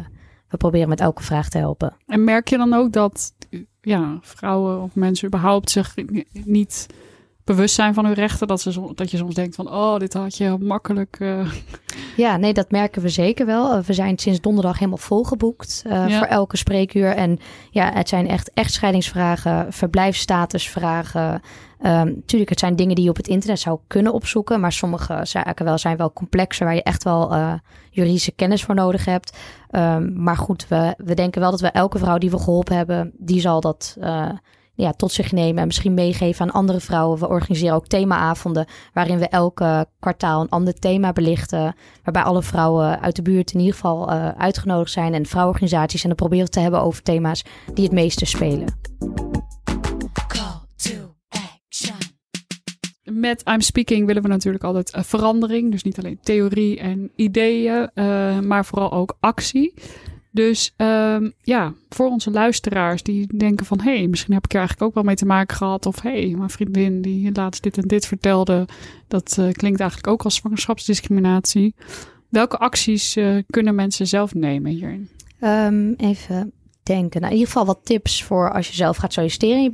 we 0.48 0.56
proberen 0.56 0.88
met 0.88 1.00
elke 1.00 1.22
vraag 1.22 1.48
te 1.48 1.58
helpen. 1.58 1.96
En 2.06 2.24
merk 2.24 2.48
je 2.48 2.56
dan 2.56 2.72
ook 2.74 2.92
dat 2.92 3.32
ja, 3.80 4.18
vrouwen 4.20 4.82
of 4.82 4.94
mensen 4.94 5.26
überhaupt 5.26 5.70
zich 5.70 5.94
niet 6.44 6.86
bewust 7.44 7.74
zijn 7.74 7.94
van 7.94 8.04
hun 8.04 8.14
rechten? 8.14 8.46
Dat, 8.46 8.60
ze, 8.60 8.90
dat 8.94 9.10
je 9.10 9.16
soms 9.16 9.34
denkt 9.34 9.54
van, 9.54 9.70
oh, 9.72 9.96
dit 9.98 10.12
had 10.12 10.36
je 10.36 10.56
makkelijk... 10.60 11.16
eh, 11.20 11.52
Ja, 12.16 12.36
nee, 12.36 12.52
dat 12.52 12.70
merken 12.70 13.02
we 13.02 13.08
zeker 13.08 13.46
wel. 13.46 13.72
Eh, 13.72 13.82
We 13.82 13.92
zijn 13.92 14.18
sinds 14.18 14.40
donderdag 14.40 14.78
helemaal 14.78 14.98
volgeboekt 14.98 15.82
eh, 15.86 16.08
Ja. 16.08 16.18
voor 16.18 16.26
elke 16.26 16.56
spreekuur. 16.56 17.10
En 17.14 17.38
ja, 17.70 17.92
het 17.92 18.08
zijn 18.08 18.28
echt 18.28 18.50
echtscheidingsvragen, 18.54 19.72
verblijfsstatusvragen. 19.72 21.40
Ehm 21.80 22.12
tuurlijk, 22.26 22.50
het 22.50 22.58
zijn 22.58 22.76
dingen 22.76 22.94
die 22.94 23.04
je 23.04 23.10
op 23.10 23.16
het 23.16 23.28
internet 23.28 23.60
zou 23.60 23.78
kunnen 23.86 24.12
opzoeken. 24.12 24.60
Maar 24.60 24.72
sommige 24.72 25.20
zaken 25.22 25.64
wel 25.64 25.78
zijn 25.78 25.96
wel 25.96 26.12
complexer, 26.12 26.66
waar 26.66 26.74
je 26.74 26.82
echt 26.82 27.02
wel 27.04 27.34
juridische 27.90 28.32
kennis 28.32 28.64
voor 28.64 28.74
nodig 28.74 29.04
hebt. 29.04 29.36
Ehm, 29.70 30.22
maar 30.22 30.36
goed, 30.36 30.68
we, 30.68 30.94
we 30.96 31.14
denken 31.14 31.40
wel 31.40 31.50
dat 31.50 31.60
we 31.60 31.68
elke 31.70 31.98
vrouw 31.98 32.18
die 32.18 32.30
we 32.30 32.38
geholpen 32.38 32.76
hebben, 32.76 33.12
die 33.18 33.40
zal 33.40 33.60
dat 33.60 33.96
ja, 34.82 34.92
tot 34.92 35.12
zich 35.12 35.32
nemen 35.32 35.60
en 35.60 35.66
misschien 35.66 35.94
meegeven 35.94 36.42
aan 36.42 36.52
andere 36.52 36.80
vrouwen. 36.80 37.18
We 37.18 37.28
organiseren 37.28 37.74
ook 37.74 37.86
themaavonden 37.86 38.66
waarin 38.92 39.18
we 39.18 39.28
elke 39.28 39.86
kwartaal 40.00 40.40
een 40.40 40.48
ander 40.48 40.74
thema 40.74 41.12
belichten. 41.12 41.74
Waarbij 42.04 42.22
alle 42.22 42.42
vrouwen 42.42 43.00
uit 43.00 43.16
de 43.16 43.22
buurt 43.22 43.52
in 43.52 43.58
ieder 43.58 43.74
geval 43.74 44.10
eh, 44.10 44.28
uitgenodigd 44.28 44.92
zijn 44.92 45.14
en 45.14 45.26
vrouwenorganisaties. 45.26 46.02
En 46.02 46.08
dan 46.08 46.16
proberen 46.16 46.44
we 46.44 46.50
te 46.50 46.60
hebben 46.60 46.82
over 46.82 47.02
thema's 47.02 47.44
die 47.74 47.84
het 47.84 47.92
meeste 47.92 48.24
spelen. 48.24 48.80
Met 53.04 53.42
I'm 53.48 53.60
Speaking 53.60 54.06
willen 54.06 54.22
we 54.22 54.28
natuurlijk 54.28 54.64
altijd 54.64 54.90
eh, 54.90 55.02
verandering. 55.02 55.70
Dus 55.70 55.82
niet 55.82 55.98
alleen 55.98 56.18
theorie 56.22 56.78
en 56.78 57.10
ideeën, 57.16 57.90
eh, 57.94 58.38
maar 58.38 58.64
vooral 58.64 58.92
ook 58.92 59.16
actie. 59.20 59.74
Dus 60.34 60.72
ehm, 60.76 61.30
ja, 61.42 61.72
voor 61.88 62.06
onze 62.06 62.30
luisteraars 62.30 63.02
die 63.02 63.36
denken 63.36 63.66
van... 63.66 63.80
hé, 63.80 63.96
hey, 63.96 64.06
misschien 64.06 64.34
heb 64.34 64.44
ik 64.44 64.52
er 64.52 64.58
eigenlijk 64.58 64.88
ook 64.88 64.94
wel 64.94 65.04
mee 65.04 65.16
te 65.16 65.26
maken 65.26 65.56
gehad. 65.56 65.86
Of 65.86 66.00
hé, 66.00 66.10
hey, 66.10 66.34
mijn 66.36 66.50
vriendin 66.50 67.02
die 67.02 67.30
laatst 67.32 67.62
dit 67.62 67.78
en 67.78 67.88
dit 67.88 68.06
vertelde... 68.06 68.68
dat 69.08 69.36
eh, 69.38 69.52
klinkt 69.52 69.80
eigenlijk 69.80 70.10
ook 70.10 70.22
als 70.22 70.34
zwangerschapsdiscriminatie. 70.34 71.74
Welke 72.28 72.58
acties 72.58 73.16
eh, 73.16 73.36
kunnen 73.50 73.74
mensen 73.74 74.06
zelf 74.06 74.34
nemen 74.34 74.72
hierin? 74.72 75.08
Ehm, 75.40 75.92
even 75.96 76.52
denken. 76.82 77.20
Nou, 77.20 77.32
in 77.32 77.38
ieder 77.38 77.52
geval 77.52 77.66
wat 77.66 77.84
tips 77.84 78.24
voor 78.24 78.52
als 78.52 78.68
je 78.68 78.74
zelf 78.74 78.96
gaat 78.96 79.12
solliciteren 79.12 79.72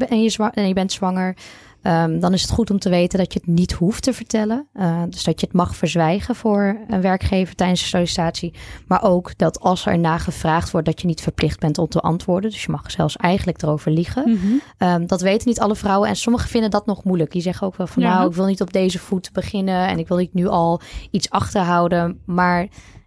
en 0.54 0.66
je, 0.66 0.74
bent 0.74 0.92
zwanger. 0.92 1.36
Ehm, 1.82 2.20
dan 2.20 2.32
is 2.32 2.42
het 2.42 2.50
goed 2.50 2.70
om 2.70 2.78
te 2.78 2.88
weten 2.88 3.18
dat 3.18 3.32
je 3.32 3.38
het 3.38 3.48
niet 3.48 3.72
hoeft 3.72 4.02
te 4.02 4.12
vertellen. 4.12 4.66
Uh, 4.74 5.02
dus 5.08 5.24
dat 5.24 5.40
je 5.40 5.46
het 5.46 5.54
mag 5.54 5.76
verzwijgen 5.76 6.34
voor 6.34 6.78
een 6.88 7.00
werkgever 7.00 7.54
tijdens 7.54 7.80
de 7.80 7.86
sollicitatie. 7.86 8.54
Maar 8.86 9.02
ook 9.02 9.38
dat 9.38 9.60
als 9.60 9.86
er 9.86 9.98
na 9.98 10.18
gevraagd 10.18 10.70
wordt, 10.70 10.86
dat 10.86 11.00
je 11.00 11.06
niet 11.06 11.20
verplicht 11.20 11.60
bent 11.60 11.78
om 11.78 11.88
te 11.88 12.00
antwoorden. 12.00 12.50
Dus 12.50 12.64
je 12.64 12.70
mag 12.70 12.90
zelfs 12.90 13.16
eigenlijk 13.16 13.62
erover 13.62 13.90
liegen. 13.90 14.30
Mhm. 14.30 14.88
Um, 14.90 15.06
dat 15.06 15.20
weten 15.20 15.48
niet 15.48 15.60
alle 15.60 15.76
vrouwen. 15.76 16.08
En 16.08 16.16
sommigen 16.16 16.48
vinden 16.48 16.70
dat 16.70 16.86
nog 16.86 17.04
moeilijk. 17.04 17.30
Die 17.32 17.42
zeggen 17.42 17.66
ook 17.66 17.76
wel 17.76 17.86
van 17.86 18.02
Ja. 18.02 18.14
nou, 18.14 18.28
ik 18.28 18.34
wil 18.34 18.46
niet 18.46 18.60
op 18.60 18.72
deze 18.72 18.98
voet 18.98 19.32
beginnen. 19.32 19.88
En 19.88 19.98
ik 19.98 20.08
wil 20.08 20.16
niet 20.16 20.34
nu 20.34 20.46
al 20.46 20.80
iets 21.10 21.30
achterhouden. 21.30 22.20
Maar 22.26 22.62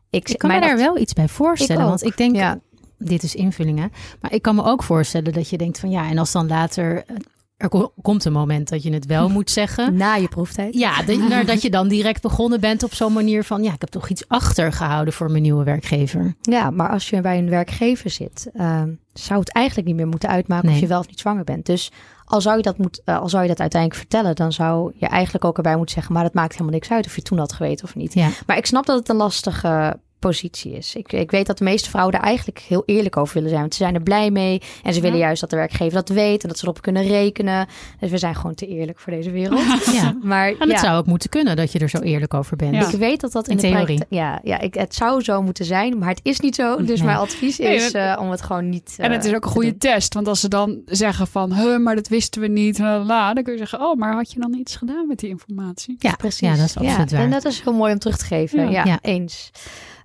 ik, 0.10 0.30
Ik 0.30 0.38
kan 0.38 0.50
me 0.50 0.58
mijn 0.60 0.68
daar 0.68 0.78
wel 0.78 0.98
iets 0.98 1.14
bij 1.14 1.28
voorstellen. 1.28 1.86
Want 1.86 2.04
ik 2.04 2.18
denk, 2.18 2.36
Ja. 2.36 2.60
dit 2.98 3.24
is 3.24 3.36
invullingen. 3.36 3.92
Maar 4.22 4.34
ik 4.34 4.42
kan 4.42 4.56
me 4.56 4.64
ook 4.64 4.84
voorstellen 4.84 5.34
dat 5.34 5.50
je 5.50 5.58
denkt 5.58 5.80
van 5.80 5.90
ja, 5.90 6.10
en 6.10 6.18
als 6.18 6.32
dan 6.32 6.48
later. 6.48 7.04
Er 7.62 7.70
ko- 7.70 7.94
komt 8.02 8.26
een 8.26 8.32
moment 8.34 8.70
dat 8.70 8.84
je 8.84 8.94
het 8.94 9.06
wel 9.06 9.30
moet 9.30 9.50
zeggen. 9.52 9.96
na 10.04 10.16
je 10.16 10.28
proeftijd. 10.28 10.74
Ja, 10.74 10.94
maar 11.30 11.46
dat 11.46 11.62
je 11.62 11.70
dan 11.70 11.88
direct 11.88 12.22
begonnen 12.22 12.60
bent 12.60 12.84
op 12.84 12.94
zo'n 12.94 13.14
manier 13.14 13.44
van... 13.44 13.64
ja, 13.64 13.74
ik 13.74 13.82
heb 13.82 13.90
toch 13.90 14.10
iets 14.10 14.28
achtergehouden 14.28 15.14
voor 15.14 15.32
mijn 15.32 15.42
nieuwe 15.44 15.64
werkgever. 15.64 16.36
Ja, 16.42 16.70
maar 16.70 16.90
als 16.90 17.10
je 17.10 17.22
bij 17.22 17.38
een 17.38 17.50
werkgever 17.50 18.10
zit, 18.10 18.50
ehm, 18.54 18.90
zou 19.14 19.40
het 19.40 19.52
eigenlijk 19.54 19.88
niet 19.88 19.96
meer 19.96 20.08
moeten 20.08 20.30
uitmaken 20.30 20.66
Nee. 20.66 20.76
of 20.76 20.82
je 20.82 20.88
wel 20.88 21.00
of 21.00 21.08
niet 21.08 21.20
zwanger 21.20 21.44
bent. 21.44 21.66
Dus 21.66 21.92
al 22.26 22.42
zou, 22.42 22.58
je 22.58 22.64
dat 22.64 22.78
moet, 22.78 23.02
eh, 23.06 23.20
al 23.20 23.30
zou 23.30 23.42
je 23.44 23.50
dat 23.50 23.60
uiteindelijk 23.60 24.02
vertellen, 24.02 24.36
dan 24.36 24.52
zou 24.52 24.92
je 24.96 25.06
eigenlijk 25.08 25.46
ook 25.46 25.58
erbij 25.58 25.76
moeten 25.76 25.96
zeggen, 25.96 26.14
maar 26.14 26.24
dat 26.24 26.34
maakt 26.34 26.52
helemaal 26.52 26.74
niks 26.74 26.92
uit 26.92 27.06
of 27.06 27.16
je 27.16 27.22
toen 27.22 27.38
had 27.38 27.54
geweten 27.54 27.86
of 27.86 27.96
niet. 27.96 28.14
Ja. 28.14 28.30
Maar 28.46 28.58
ik 28.58 28.66
snap 28.66 28.86
dat 28.86 29.00
het 29.00 29.10
een 29.10 29.16
lastige 29.16 30.00
positie 30.22 30.72
is. 30.72 30.96
Ik, 30.96 31.12
ik 31.12 31.32
weet 31.32 31.46
dat 31.46 31.58
de 31.58 31.64
meeste 31.64 31.90
vrouwen 31.90 32.16
er 32.16 32.22
eigenlijk 32.22 32.60
heel 32.60 32.84
eerlijk 32.86 33.18
over 33.18 33.34
willen 33.34 33.50
zijn. 33.50 33.62
Want 33.62 33.74
ze 33.74 33.84
zijn 33.84 33.96
er 33.96 34.02
blij 34.02 34.32
mee. 34.32 34.62
En 34.84 34.94
ze 34.94 35.02
willen 35.02 35.18
juist 35.18 35.42
dat 35.42 35.50
de 35.50 35.56
werkgever 35.56 35.94
dat 35.94 36.10
weet 36.10 36.42
en 36.44 36.48
dat 36.50 36.58
ze 36.58 36.64
erop 36.64 36.82
kunnen 36.82 37.04
rekenen. 37.04 37.68
Dus 38.00 38.10
we 38.12 38.18
zijn 38.18 38.36
gewoon 38.36 38.56
te 38.56 38.68
eerlijk 38.68 39.00
voor 39.00 39.14
deze 39.14 39.32
wereld. 39.32 39.60
Ja. 40.02 40.16
Maar 40.24 40.48
En 40.48 40.56
het 40.60 40.70
ja, 40.72 40.78
zou 40.78 40.98
ook 40.98 41.06
moeten 41.06 41.30
kunnen 41.30 41.56
dat 41.56 41.72
je 41.72 41.80
er 41.80 41.90
zo 41.90 41.98
eerlijk 41.98 42.34
over 42.34 42.56
bent. 42.58 42.76
Ja. 42.76 42.88
ik 42.90 42.96
weet 42.96 43.22
dat 43.22 43.32
dat 43.32 43.46
in, 43.48 43.52
In 43.52 43.56
de 43.58 43.62
theorie. 43.64 43.86
praktijk... 43.86 44.10
Ja, 44.10 44.40
ja 44.44 44.60
ik, 44.60 44.74
het 44.74 44.96
zou 44.96 45.22
zo 45.24 45.42
moeten 45.42 45.66
zijn, 45.66 45.98
maar 45.98 46.10
het 46.10 46.20
is 46.24 46.40
niet 46.40 46.56
zo. 46.56 46.76
Dus 46.78 46.98
Nee. 46.98 47.06
mijn 47.08 47.18
advies 47.18 47.58
Nee, 47.58 47.76
is 47.76 47.92
dat- 47.92 48.16
eh, 48.16 48.22
om 48.22 48.30
het 48.32 48.42
gewoon 48.42 48.70
niet 48.70 48.96
En 48.98 49.12
het 49.12 49.24
is 49.24 49.30
eh, 49.30 49.36
ook 49.36 49.46
een 49.46 49.52
goede 49.52 49.70
doen. 49.70 49.78
test. 49.78 50.14
Want 50.14 50.28
als 50.28 50.40
ze 50.40 50.48
dan 50.48 50.82
zeggen 50.86 51.28
van, 51.28 51.54
huh, 51.54 51.78
maar 51.80 51.96
dat 51.96 52.08
wisten 52.08 52.42
we 52.42 52.48
niet. 52.48 52.80
la, 52.80 52.98
la, 52.98 53.04
la, 53.06 53.34
dan 53.34 53.44
kun 53.44 53.52
je 53.54 53.60
zeggen, 53.60 53.80
oh, 53.82 53.96
maar 53.98 54.14
had 54.14 54.32
je 54.32 54.40
dan 54.40 54.54
iets 54.54 54.76
gedaan 54.76 55.08
met 55.08 55.20
die 55.20 55.30
informatie? 55.30 55.96
Ja, 56.00 56.16
Precies. 56.16 56.40
Ja, 56.40 56.56
dat 56.56 56.66
is 56.66 56.78
absoluut 56.78 57.12
waar. 57.12 57.22
En 57.22 57.30
dat 57.30 57.46
is 57.46 57.62
heel 57.64 57.74
mooi 57.74 57.94
om 57.94 58.00
terug 58.00 58.18
te 58.18 58.26
geven. 58.26 58.64
Ja. 58.64 58.70
Ja, 58.70 58.84
Ja. 58.86 59.00
eens. 59.02 59.52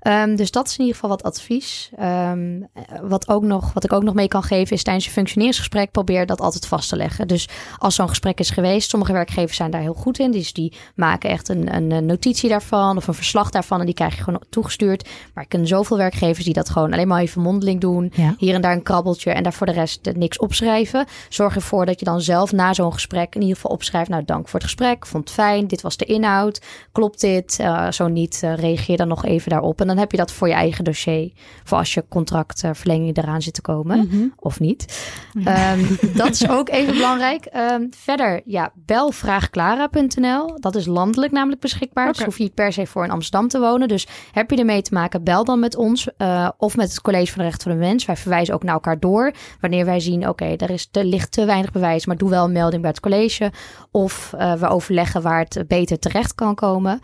Ehm, 0.06 0.36
dus 0.36 0.50
dat 0.50 0.66
is 0.66 0.72
in 0.72 0.78
ieder 0.78 0.94
geval 0.94 1.10
wat 1.10 1.22
advies. 1.22 1.90
Ehm, 1.96 2.60
wat, 3.02 3.28
ook 3.28 3.42
nog, 3.42 3.72
wat 3.72 3.84
ik 3.84 3.92
ook 3.92 4.02
nog 4.02 4.14
mee 4.14 4.28
kan 4.28 4.42
geven 4.42 4.76
is 4.76 4.82
tijdens 4.82 5.04
je 5.04 5.10
functioneringsgesprek 5.10 5.90
probeer 5.90 6.26
dat 6.26 6.40
altijd 6.40 6.66
vast 6.66 6.88
te 6.88 6.96
leggen. 6.96 7.28
Dus 7.28 7.48
als 7.78 7.94
zo'n 7.94 8.08
gesprek 8.08 8.38
is 8.38 8.50
geweest, 8.50 8.90
sommige 8.90 9.12
werkgevers 9.12 9.56
zijn 9.56 9.70
daar 9.70 9.80
heel 9.80 9.94
goed 9.94 10.18
in. 10.18 10.30
Dus 10.30 10.52
die 10.52 10.72
maken 10.94 11.30
echt 11.30 11.48
een, 11.48 11.74
een, 11.74 12.06
notitie 12.06 12.48
daarvan 12.48 12.96
of 12.96 13.06
een 13.06 13.14
verslag 13.14 13.50
daarvan 13.50 13.80
en 13.80 13.86
die 13.86 13.94
krijg 13.94 14.16
je 14.16 14.22
gewoon 14.22 14.42
toegestuurd. 14.50 15.08
Maar 15.34 15.44
ik 15.44 15.48
ken 15.48 15.66
zoveel 15.66 15.96
werkgevers 15.96 16.44
die 16.44 16.54
dat 16.54 16.70
gewoon 16.70 16.92
alleen 16.92 17.08
maar 17.08 17.20
even 17.20 17.42
mondeling 17.42 17.80
doen. 17.80 18.12
Ja. 18.14 18.34
Hier 18.38 18.54
en 18.54 18.60
daar 18.60 18.72
een 18.72 18.82
krabbeltje 18.82 19.30
en 19.30 19.42
daar 19.42 19.52
voor 19.52 19.66
de 19.66 19.72
rest 19.72 20.06
eh, 20.06 20.14
niks 20.14 20.38
opschrijven. 20.38 21.06
Zorg 21.28 21.54
ervoor 21.54 21.86
dat 21.86 21.98
je 21.98 22.04
dan 22.04 22.20
zelf 22.20 22.52
na 22.52 22.74
zo'n 22.74 22.92
gesprek 22.92 23.34
in 23.34 23.40
ieder 23.40 23.56
geval 23.56 23.70
opschrijft. 23.70 24.10
Nou, 24.10 24.24
dank 24.24 24.48
voor 24.48 24.60
het 24.60 24.68
gesprek. 24.68 25.06
Vond 25.06 25.24
het 25.24 25.32
fijn. 25.32 25.66
Dit 25.66 25.80
was 25.80 25.96
de 25.96 26.04
inhoud. 26.04 26.60
Klopt 26.92 27.20
dit? 27.20 27.58
Eh, 27.58 27.90
zo 27.90 28.08
niet, 28.08 28.40
eh, 28.42 28.54
reageer 28.54 28.96
dan 28.96 29.08
nog 29.08 29.24
even 29.24 29.50
daarop. 29.50 29.80
En 29.80 29.86
dan 29.86 29.95
heb 29.98 30.10
je 30.10 30.16
dat 30.16 30.32
voor 30.32 30.48
je 30.48 30.54
eigen 30.54 30.84
dossier. 30.84 31.32
Voor 31.64 31.78
als 31.78 31.94
je 31.94 32.04
contractverlenging 32.08 33.16
eraan 33.16 33.42
zit 33.42 33.54
te 33.54 33.60
komen. 33.60 33.98
Mhm. 33.98 34.26
Of 34.36 34.60
niet. 34.60 35.08
Ehm, 35.44 35.80
dat 36.22 36.30
is 36.30 36.48
ook 36.48 36.68
even 36.68 36.94
belangrijk. 36.94 37.44
Ehm, 37.44 37.82
verder, 37.90 38.40
ja, 38.44 38.72
bel 38.74 39.10
vraagclara.nl. 39.10 40.56
Dat 40.60 40.74
is 40.74 40.86
landelijk 40.86 41.32
namelijk 41.32 41.60
beschikbaar. 41.60 42.06
Dus 42.06 42.16
Oké. 42.16 42.24
hoef 42.24 42.36
je 42.36 42.42
niet 42.42 42.54
per 42.54 42.72
se 42.72 42.86
voor 42.86 43.04
in 43.04 43.10
Amsterdam 43.10 43.48
te 43.48 43.58
wonen. 43.60 43.88
Dus 43.88 44.06
heb 44.32 44.50
je 44.50 44.56
ermee 44.56 44.82
te 44.82 44.94
maken, 44.94 45.24
bel 45.24 45.44
dan 45.44 45.60
met 45.60 45.76
ons. 45.76 46.08
eh, 46.16 46.48
of 46.58 46.76
met 46.76 46.88
het 46.88 47.00
College 47.00 47.26
van 47.32 47.38
de 47.38 47.48
Rechten 47.48 47.70
van 47.70 47.80
de 47.80 47.86
Mens. 47.86 48.04
Wij 48.04 48.16
verwijzen 48.16 48.54
ook 48.54 48.62
naar 48.62 48.74
elkaar 48.74 49.00
door. 49.00 49.32
Wanneer 49.60 49.84
wij 49.84 50.00
zien, 50.00 50.28
oké, 50.28 50.44
er, 50.44 50.70
is 50.70 50.88
er 50.92 51.04
ligt 51.04 51.32
te 51.32 51.44
weinig 51.44 51.72
bewijs. 51.72 52.06
Maar 52.06 52.16
doe 52.16 52.30
wel 52.30 52.44
een 52.44 52.52
melding 52.52 52.82
bij 52.82 52.90
het 52.90 53.00
college. 53.00 53.52
Of 53.90 54.32
eh, 54.38 54.52
we 54.52 54.68
overleggen 54.68 55.22
waar 55.22 55.40
het 55.48 55.64
beter 55.68 55.98
terecht 55.98 56.34
kan 56.34 56.54
komen. 56.54 57.00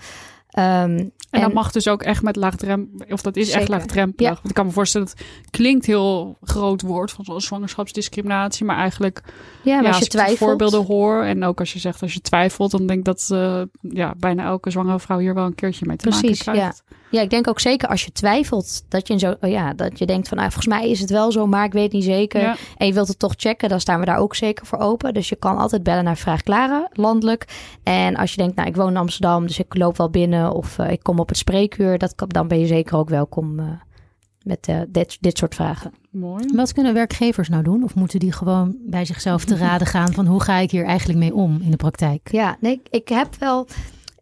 Ehm, 0.52 1.08
En, 1.30 1.40
dat 1.40 1.52
mag 1.52 1.72
dus 1.72 1.88
ook 1.88 2.02
echt 2.02 2.22
met 2.22 2.36
laagdrempelig, 2.36 3.12
of 3.12 3.22
dat 3.22 3.36
is 3.36 3.50
echt 3.50 3.68
laagdrempelig. 3.68 4.28
Ja. 4.30 4.34
Want 4.34 4.48
ik 4.48 4.54
kan 4.54 4.66
me 4.66 4.72
voorstellen, 4.72 5.06
het 5.06 5.50
klinkt 5.50 5.86
heel 5.86 6.36
groot 6.42 6.82
woord 6.82 7.10
van 7.10 7.24
zo'n 7.24 7.40
zwangerschapsdiscriminatie, 7.40 8.64
maar 8.64 8.76
eigenlijk, 8.76 9.22
ja, 9.62 9.74
maar 9.74 9.84
ja, 9.84 9.88
als 9.88 9.98
je 9.98 10.06
twijfelt. 10.06 10.38
voorbeelden 10.38 10.84
hoor 10.84 11.22
en 11.22 11.44
ook 11.44 11.60
als 11.60 11.72
je 11.72 11.78
zegt 11.78 12.02
als 12.02 12.14
je 12.14 12.20
twijfelt, 12.20 12.70
dan 12.70 12.86
denk 12.86 12.98
ik 12.98 13.04
dat 13.04 13.28
eh, 13.30 13.62
ja, 13.80 14.14
bijna 14.18 14.44
elke 14.44 14.70
zwangere 14.70 15.00
vrouw 15.00 15.18
hier 15.18 15.34
wel 15.34 15.44
een 15.44 15.54
keertje 15.54 15.86
mee 15.86 15.96
te 15.96 16.08
Precies, 16.08 16.44
maken 16.44 16.60
krijgt. 16.60 16.82
Ja, 17.10 17.20
ik 17.20 17.30
denk 17.30 17.48
ook 17.48 17.60
zeker 17.60 17.88
als 17.88 18.04
je 18.04 18.12
twijfelt, 18.12 18.84
dat 18.88 19.06
je, 19.06 19.12
in 19.12 19.18
zo, 19.18 19.34
oh 19.40 19.50
ja, 19.50 19.74
dat 19.74 19.98
je 19.98 20.06
denkt 20.06 20.28
van, 20.28 20.38
ah, 20.38 20.44
volgens 20.44 20.66
mij 20.66 20.90
is 20.90 21.00
het 21.00 21.10
wel 21.10 21.32
zo, 21.32 21.46
maar 21.46 21.64
ik 21.64 21.72
weet 21.72 21.92
niet 21.92 22.04
zeker. 22.04 22.40
Ja. 22.40 22.56
En 22.76 22.86
je 22.86 22.92
wilt 22.92 23.08
het 23.08 23.18
toch 23.18 23.34
checken, 23.36 23.68
dan 23.68 23.80
staan 23.80 24.00
we 24.00 24.06
daar 24.06 24.18
ook 24.18 24.34
zeker 24.34 24.66
voor 24.66 24.78
open. 24.78 25.14
Dus 25.14 25.28
je 25.28 25.36
kan 25.36 25.56
altijd 25.56 25.82
bellen 25.82 26.04
naar 26.04 26.16
Vraag 26.16 26.42
Clara, 26.42 26.88
landelijk. 26.92 27.44
En 27.82 28.16
als 28.16 28.30
je 28.30 28.36
denkt, 28.36 28.56
nou, 28.56 28.68
ik 28.68 28.76
woon 28.76 28.88
in 28.88 28.96
Amsterdam, 28.96 29.46
dus 29.46 29.58
ik 29.58 29.76
loop 29.76 29.96
wel 29.96 30.10
binnen 30.10 30.41
of 30.50 30.78
eh, 30.78 30.90
ik 30.90 31.02
kom 31.02 31.18
op 31.18 31.28
het 31.28 31.38
spreekuur, 31.38 31.98
dat, 31.98 32.14
dan 32.26 32.48
ben 32.48 32.58
je 32.58 32.66
zeker 32.66 32.96
ook 32.96 33.08
welkom 33.08 33.58
eh, 33.58 33.66
met 34.42 34.66
eh, 34.68 34.80
dit, 34.88 35.16
dit 35.20 35.38
soort 35.38 35.54
vragen. 35.54 35.92
Mooi. 36.10 36.44
Wat 36.54 36.72
kunnen 36.72 36.94
werkgevers 36.94 37.48
nou 37.48 37.62
doen? 37.62 37.82
Of 37.84 37.94
moeten 37.94 38.18
die 38.18 38.32
gewoon 38.32 38.76
bij 38.86 39.04
zichzelf 39.04 39.44
te 39.44 39.56
raden 39.56 39.86
gaan 39.86 40.12
van 40.12 40.26
hoe 40.26 40.42
ga 40.42 40.56
ik 40.56 40.70
hier 40.70 40.84
eigenlijk 40.84 41.18
mee 41.18 41.34
om 41.34 41.58
in 41.62 41.70
de 41.70 41.76
praktijk? 41.76 42.28
Ja, 42.32 42.56
nee, 42.60 42.72
ik- 42.72 42.88
ik 42.90 43.08
heb 43.08 43.28
wel. 43.38 43.66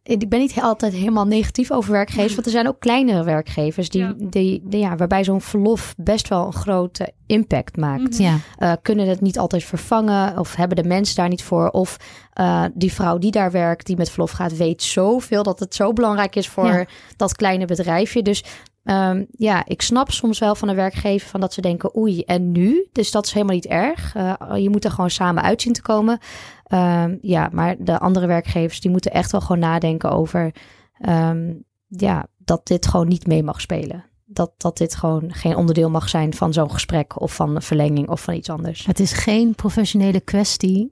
Ik 0.02 0.28
ben 0.28 0.38
niet 0.38 0.60
altijd 0.60 0.92
helemaal 0.92 1.26
negatief 1.26 1.70
over 1.70 1.92
werkgevers, 1.92 2.34
want 2.34 2.46
er 2.46 2.52
zijn 2.52 2.68
ook 2.68 2.80
kleinere 2.80 3.24
werkgevers 3.24 3.88
die, 3.88 4.02
Ja. 4.02 4.14
die, 4.16 4.62
die, 4.64 4.80
ja, 4.80 4.96
waarbij 4.96 5.24
zo'n 5.24 5.40
verlof 5.40 5.94
best 5.96 6.28
wel 6.28 6.46
een 6.46 6.52
grote 6.52 7.12
impact 7.26 7.76
maakt. 7.76 8.12
Mhm. 8.18 8.22
Ja, 8.22 8.36
eh, 8.58 8.72
kunnen 8.82 9.08
het 9.08 9.20
niet 9.20 9.38
altijd 9.38 9.64
vervangen 9.64 10.38
of 10.38 10.54
hebben 10.54 10.76
de 10.82 10.88
mensen 10.88 11.16
daar 11.16 11.28
niet 11.28 11.42
voor. 11.42 11.68
Of 11.70 11.96
eh, 12.32 12.64
die 12.74 12.92
vrouw 12.92 13.18
die 13.18 13.30
daar 13.30 13.50
werkt, 13.50 13.86
die 13.86 13.96
met 13.96 14.10
verlof 14.10 14.30
gaat, 14.30 14.56
weet 14.56 14.82
zoveel 14.82 15.42
dat 15.42 15.58
het 15.60 15.74
zo 15.74 15.92
belangrijk 15.92 16.36
is 16.36 16.48
voor 16.48 16.66
Ja. 16.66 16.84
dat 17.16 17.36
kleine 17.36 17.64
bedrijfje. 17.64 18.22
Dus 18.22 18.44
ehm, 18.90 19.24
ja, 19.30 19.66
ik 19.66 19.82
snap 19.82 20.10
soms 20.10 20.38
wel 20.38 20.54
van 20.54 20.68
een 20.68 20.76
werkgever 20.76 21.28
van 21.28 21.40
dat 21.40 21.52
ze 21.52 21.60
denken, 21.60 21.96
oei, 21.96 22.22
en 22.22 22.52
nu? 22.52 22.88
Dus 22.92 23.10
dat 23.10 23.26
is 23.26 23.32
helemaal 23.32 23.54
niet 23.54 23.66
erg. 23.66 24.14
Eh, 24.14 24.34
je 24.56 24.70
moet 24.70 24.84
er 24.84 24.90
gewoon 24.90 25.10
samen 25.10 25.42
uit 25.42 25.62
zien 25.62 25.72
te 25.72 25.82
komen. 25.82 26.18
Ehm, 26.64 27.16
ja, 27.20 27.48
maar 27.52 27.76
de 27.78 27.98
andere 27.98 28.26
werkgevers 28.26 28.80
die 28.80 28.90
moeten 28.90 29.12
echt 29.12 29.32
wel 29.32 29.40
gewoon 29.40 29.58
nadenken 29.58 30.10
over 30.10 30.54
ehm, 30.98 31.52
ja, 31.88 32.26
dat 32.38 32.66
dit 32.66 32.86
gewoon 32.86 33.08
niet 33.08 33.26
mee 33.26 33.42
mag 33.42 33.60
spelen. 33.60 34.04
Dat, 34.24 34.52
dat 34.56 34.76
dit 34.76 34.94
gewoon 34.94 35.32
geen 35.32 35.56
onderdeel 35.56 35.90
mag 35.90 36.08
zijn 36.08 36.34
van 36.34 36.52
zo'n 36.52 36.70
gesprek 36.70 37.20
of 37.20 37.34
van 37.34 37.54
een 37.56 37.62
verlenging 37.62 38.08
of 38.08 38.22
van 38.22 38.34
iets 38.34 38.50
anders. 38.50 38.86
het 38.86 39.00
is 39.00 39.12
geen 39.12 39.54
professionele 39.54 40.20
kwestie 40.20 40.90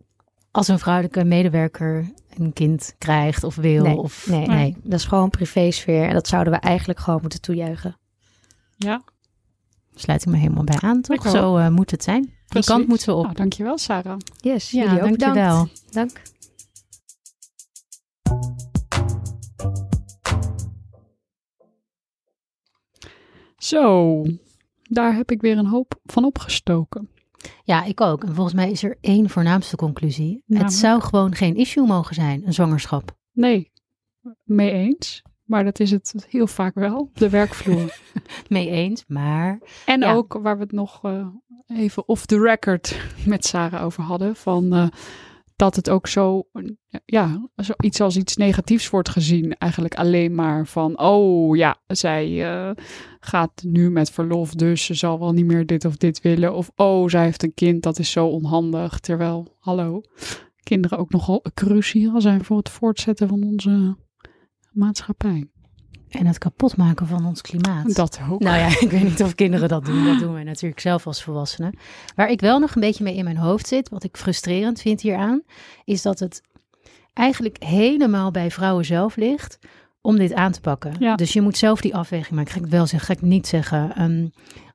als 0.51 0.69
een 0.69 0.79
vrouwelijke 0.79 1.25
medewerker 1.25 2.11
een 2.39 2.53
kind 2.53 2.95
krijgt 2.99 3.45
of 3.45 3.55
wil. 3.57 3.83
Nee, 3.83 3.97
of, 3.97 4.27
nee, 4.29 4.47
nee, 4.47 4.77
dat 4.83 4.99
is 4.99 5.05
gewoon 5.05 5.31
privésfeer 5.31 6.05
en 6.09 6.13
dat 6.13 6.29
zouden 6.29 6.53
we 6.53 6.59
eigenlijk 6.59 6.99
gewoon 7.01 7.21
moeten 7.21 7.41
toejuichen. 7.41 7.97
Ja, 8.77 9.03
Sluit 10.01 10.23
ik 10.23 10.29
me 10.29 10.37
helemaal 10.37 10.65
bij 10.65 10.79
aan, 10.81 11.01
toch? 11.01 11.25
Ik. 11.25 11.31
Zo 11.31 11.57
eh, 11.57 11.69
moet 11.69 11.91
het 11.91 12.03
zijn. 12.03 12.23
Die 12.23 12.33
precies. 12.49 12.71
kant 12.71 12.89
moeten 12.89 13.09
we 13.09 13.15
op. 13.15 13.23
Nou, 13.23 13.35
dankjewel 13.35 13.79
Sarah. 13.79 14.17
Yes, 14.41 14.71
ja, 14.71 14.83
jullie 14.83 15.03
ook 15.03 15.19
dankjewel. 15.19 15.69
bedankt. 15.91 15.95
Dank. 15.95 16.23
Zo, 23.57 24.23
daar 24.83 25.15
heb 25.15 25.31
ik 25.31 25.41
weer 25.41 25.59
een 25.59 25.67
hoop 25.67 26.01
van 26.05 26.25
opgestoken. 26.25 27.09
Ja, 27.65 27.85
ik 27.85 28.01
ook. 28.01 28.25
En 28.25 28.35
volgens 28.35 28.55
mij 28.55 28.71
is 28.71 28.83
er 28.83 28.97
één 29.01 29.29
voornaamste 29.31 29.77
conclusie. 29.77 30.43
Het 30.47 30.73
zou 30.73 31.01
gewoon 31.01 31.35
geen 31.35 31.57
issue 31.57 31.87
mogen 31.87 32.15
zijn, 32.15 32.47
een 32.47 32.53
zwangerschap. 32.55 33.17
Nee, 33.33 33.71
mee 34.45 34.71
eens. 34.71 35.23
Maar 35.45 35.65
dat 35.65 35.81
is 35.81 35.91
het 35.91 36.27
heel 36.29 36.47
vaak 36.47 36.75
wel, 36.75 37.11
de 37.15 37.29
werkvloer. 37.39 37.99
Mee 38.49 38.71
eens, 38.71 39.05
maar 39.07 39.59
En 39.87 40.01
Ja. 40.01 40.13
ook 40.15 40.39
waar 40.43 40.57
we 40.57 40.63
het 40.63 40.73
nog 40.73 41.05
eh, 41.05 41.27
even 41.67 42.09
off 42.09 42.27
the 42.27 42.41
record 42.41 43.01
met 43.27 43.45
Sarah 43.47 43.85
over 43.85 44.03
hadden. 44.03 44.37
Van 44.37 44.73
eh, 44.75 44.87
dat 45.59 45.77
het 45.77 45.91
ook 45.91 46.07
zo, 46.07 46.49
ja, 47.05 47.49
zoiets 47.57 48.01
als 48.01 48.17
iets 48.17 48.37
negatiefs 48.37 48.91
wordt 48.91 49.09
gezien. 49.09 49.57
Eigenlijk 49.57 49.95
alleen 49.95 50.35
maar 50.35 50.67
van, 50.67 50.99
oh 50.99 51.57
ja, 51.57 51.77
zij 51.87 52.51
eh, 52.51 52.71
gaat 53.21 53.63
nu 53.63 53.91
met 53.91 54.11
verlof, 54.11 54.55
dus 54.55 54.85
ze 54.85 54.95
zal 54.95 55.19
wel 55.19 55.33
niet 55.33 55.47
meer 55.47 55.67
dit 55.67 55.85
of 55.85 55.97
dit 55.97 56.21
willen. 56.21 56.55
Of 56.55 56.71
oh, 56.77 57.09
zij 57.09 57.25
heeft 57.25 57.43
een 57.43 57.55
kind, 57.55 57.83
dat 57.83 57.99
is 57.99 58.11
zo 58.11 58.27
onhandig. 58.27 58.99
Terwijl, 58.99 59.57
hallo, 59.59 60.01
kinderen 60.63 60.99
ook 60.99 61.11
nogal 61.11 61.45
cruciaal 61.55 62.21
zijn 62.21 62.45
voor 62.45 62.57
het 62.57 62.69
voortzetten 62.69 63.29
van 63.29 63.45
onze 63.45 63.97
maatschappij. 64.73 65.51
En 66.11 66.27
het 66.27 66.39
kapotmaken 66.39 67.07
van 67.07 67.27
ons 67.27 67.41
klimaat. 67.41 67.95
Dat 67.95 68.21
ook. 68.31 68.41
Nou 68.41 68.59
ja, 68.59 68.67
ik 68.87 68.91
weet 68.91 69.03
niet 69.03 69.23
of 69.23 69.35
kinderen 69.35 69.69
dat 69.69 69.85
doen. 69.85 70.05
Dat 70.05 70.19
doen 70.19 70.33
wij 70.33 70.45
natuurlijk 70.45 70.81
zelf 70.81 71.07
als 71.07 71.23
volwassenen. 71.23 71.79
Waar 72.15 72.31
ik 72.31 72.41
wel 72.41 72.59
nog 72.59 72.75
een 72.75 72.81
beetje 72.81 73.05
mee 73.05 73.17
in 73.17 73.25
mijn 73.25 73.37
hoofd 73.37 73.67
zit, 73.67 73.89
wat 73.89 74.05
ik 74.05 74.17
frustrerend 74.17 74.81
vind 74.81 75.01
hieraan, 75.01 75.43
is 75.85 76.03
dat 76.03 76.19
het 76.19 76.43
eigenlijk 77.13 77.63
helemaal 77.63 78.31
bij 78.31 78.51
vrouwen 78.51 78.85
zelf 78.85 79.17
ligt 79.17 79.59
om 80.01 80.17
dit 80.17 80.35
aan 80.35 80.53
te 80.53 80.61
pakken. 80.61 80.95
Ja. 80.99 81.15
Dus 81.17 81.33
je 81.33 81.41
moet 81.41 81.57
zelf 81.57 81.81
die 81.81 81.97
afweging 81.97 82.35
maken. 82.35 82.53
Ga 82.53 82.61
ik 82.61 82.67
wel 82.67 82.87
zeggen, 82.87 83.15
ga 83.15 83.21
ik 83.23 83.29
niet 83.29 83.47
zeggen. 83.47 83.95
Ehm, 83.97 84.27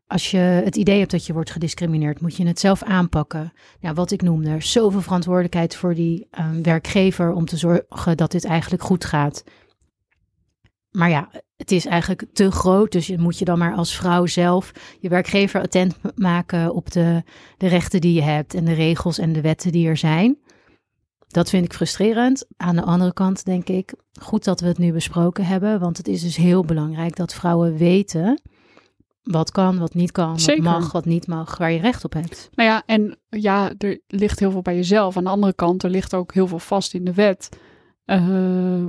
als 0.08 0.32
je 0.32 0.38
het 0.38 0.76
idee 0.76 1.00
hebt 1.00 1.12
dat 1.12 1.26
je 1.26 1.34
wordt 1.34 1.52
gediscrimineerd, 1.52 2.22
moet 2.22 2.36
je 2.36 2.48
het 2.48 2.60
zelf 2.60 2.84
aanpakken. 2.84 3.54
Ja, 3.80 3.94
wat 3.94 4.12
ik 4.12 4.22
noemde, 4.22 4.50
er 4.50 4.62
zoveel 4.62 5.02
verantwoordelijkheid 5.02 5.76
voor 5.76 5.94
die 5.94 6.28
ehm, 6.32 6.62
werkgever 6.62 7.32
om 7.32 7.46
te 7.46 7.58
zorgen 7.58 8.18
dat 8.18 8.32
dit 8.32 8.46
eigenlijk 8.46 8.84
goed 8.84 9.06
gaat. 9.06 9.44
Maar 10.94 11.10
ja, 11.10 11.30
het 11.58 11.72
is 11.72 11.86
eigenlijk 11.86 12.26
te 12.34 12.52
groot, 12.52 12.92
dus 12.92 13.08
je 13.08 13.18
moet 13.18 13.38
je 13.38 13.46
dan 13.46 13.58
maar 13.58 13.74
als 13.76 13.96
vrouw 13.96 14.26
zelf 14.26 14.72
je 15.00 15.10
werkgever 15.10 15.62
attent 15.62 15.96
maken 16.16 16.74
op 16.74 16.92
de, 16.92 17.24
de 17.58 17.68
rechten 17.68 18.02
die 18.02 18.14
je 18.14 18.22
hebt 18.22 18.54
en 18.54 18.66
de 18.66 18.74
regels 18.74 19.18
en 19.18 19.34
de 19.34 19.42
wetten 19.42 19.72
die 19.72 19.88
er 19.88 19.98
zijn. 19.98 20.38
Dat 21.28 21.50
vind 21.50 21.66
ik 21.66 21.74
frustrerend. 21.74 22.46
Aan 22.58 22.76
de 22.76 22.82
andere 22.82 23.14
kant 23.14 23.46
denk 23.46 23.70
ik, 23.70 23.94
goed 24.22 24.44
dat 24.44 24.60
we 24.60 24.68
het 24.68 24.78
nu 24.78 24.92
besproken 24.92 25.46
hebben, 25.46 25.80
want 25.80 25.98
het 25.98 26.08
is 26.08 26.22
dus 26.22 26.36
heel 26.36 26.64
belangrijk 26.64 27.16
dat 27.16 27.34
vrouwen 27.34 27.78
weten 27.78 28.42
wat 29.24 29.52
kan, 29.52 29.80
wat 29.80 29.94
niet 29.94 30.12
kan, 30.12 30.40
Zeker. 30.40 30.64
wat 30.64 30.80
mag, 30.80 30.92
wat 30.92 31.06
niet 31.06 31.28
mag, 31.28 31.58
waar 31.58 31.72
je 31.72 31.80
recht 31.80 32.04
op 32.04 32.14
hebt. 32.14 32.50
Nou 32.54 32.70
ja, 32.70 32.84
en 32.86 33.18
ja, 33.30 33.74
er 33.78 34.02
ligt 34.08 34.40
heel 34.40 34.52
veel 34.52 34.62
bij 34.62 34.76
jezelf. 34.76 35.18
Aan 35.18 35.24
de 35.24 35.30
andere 35.30 35.54
kant, 35.54 35.84
er 35.84 35.90
ligt 35.90 36.14
ook 36.14 36.34
heel 36.34 36.48
veel 36.48 36.60
vast 36.60 36.94
in 36.94 37.04
de 37.06 37.14
wet. 37.14 37.50
eh, 38.06 38.86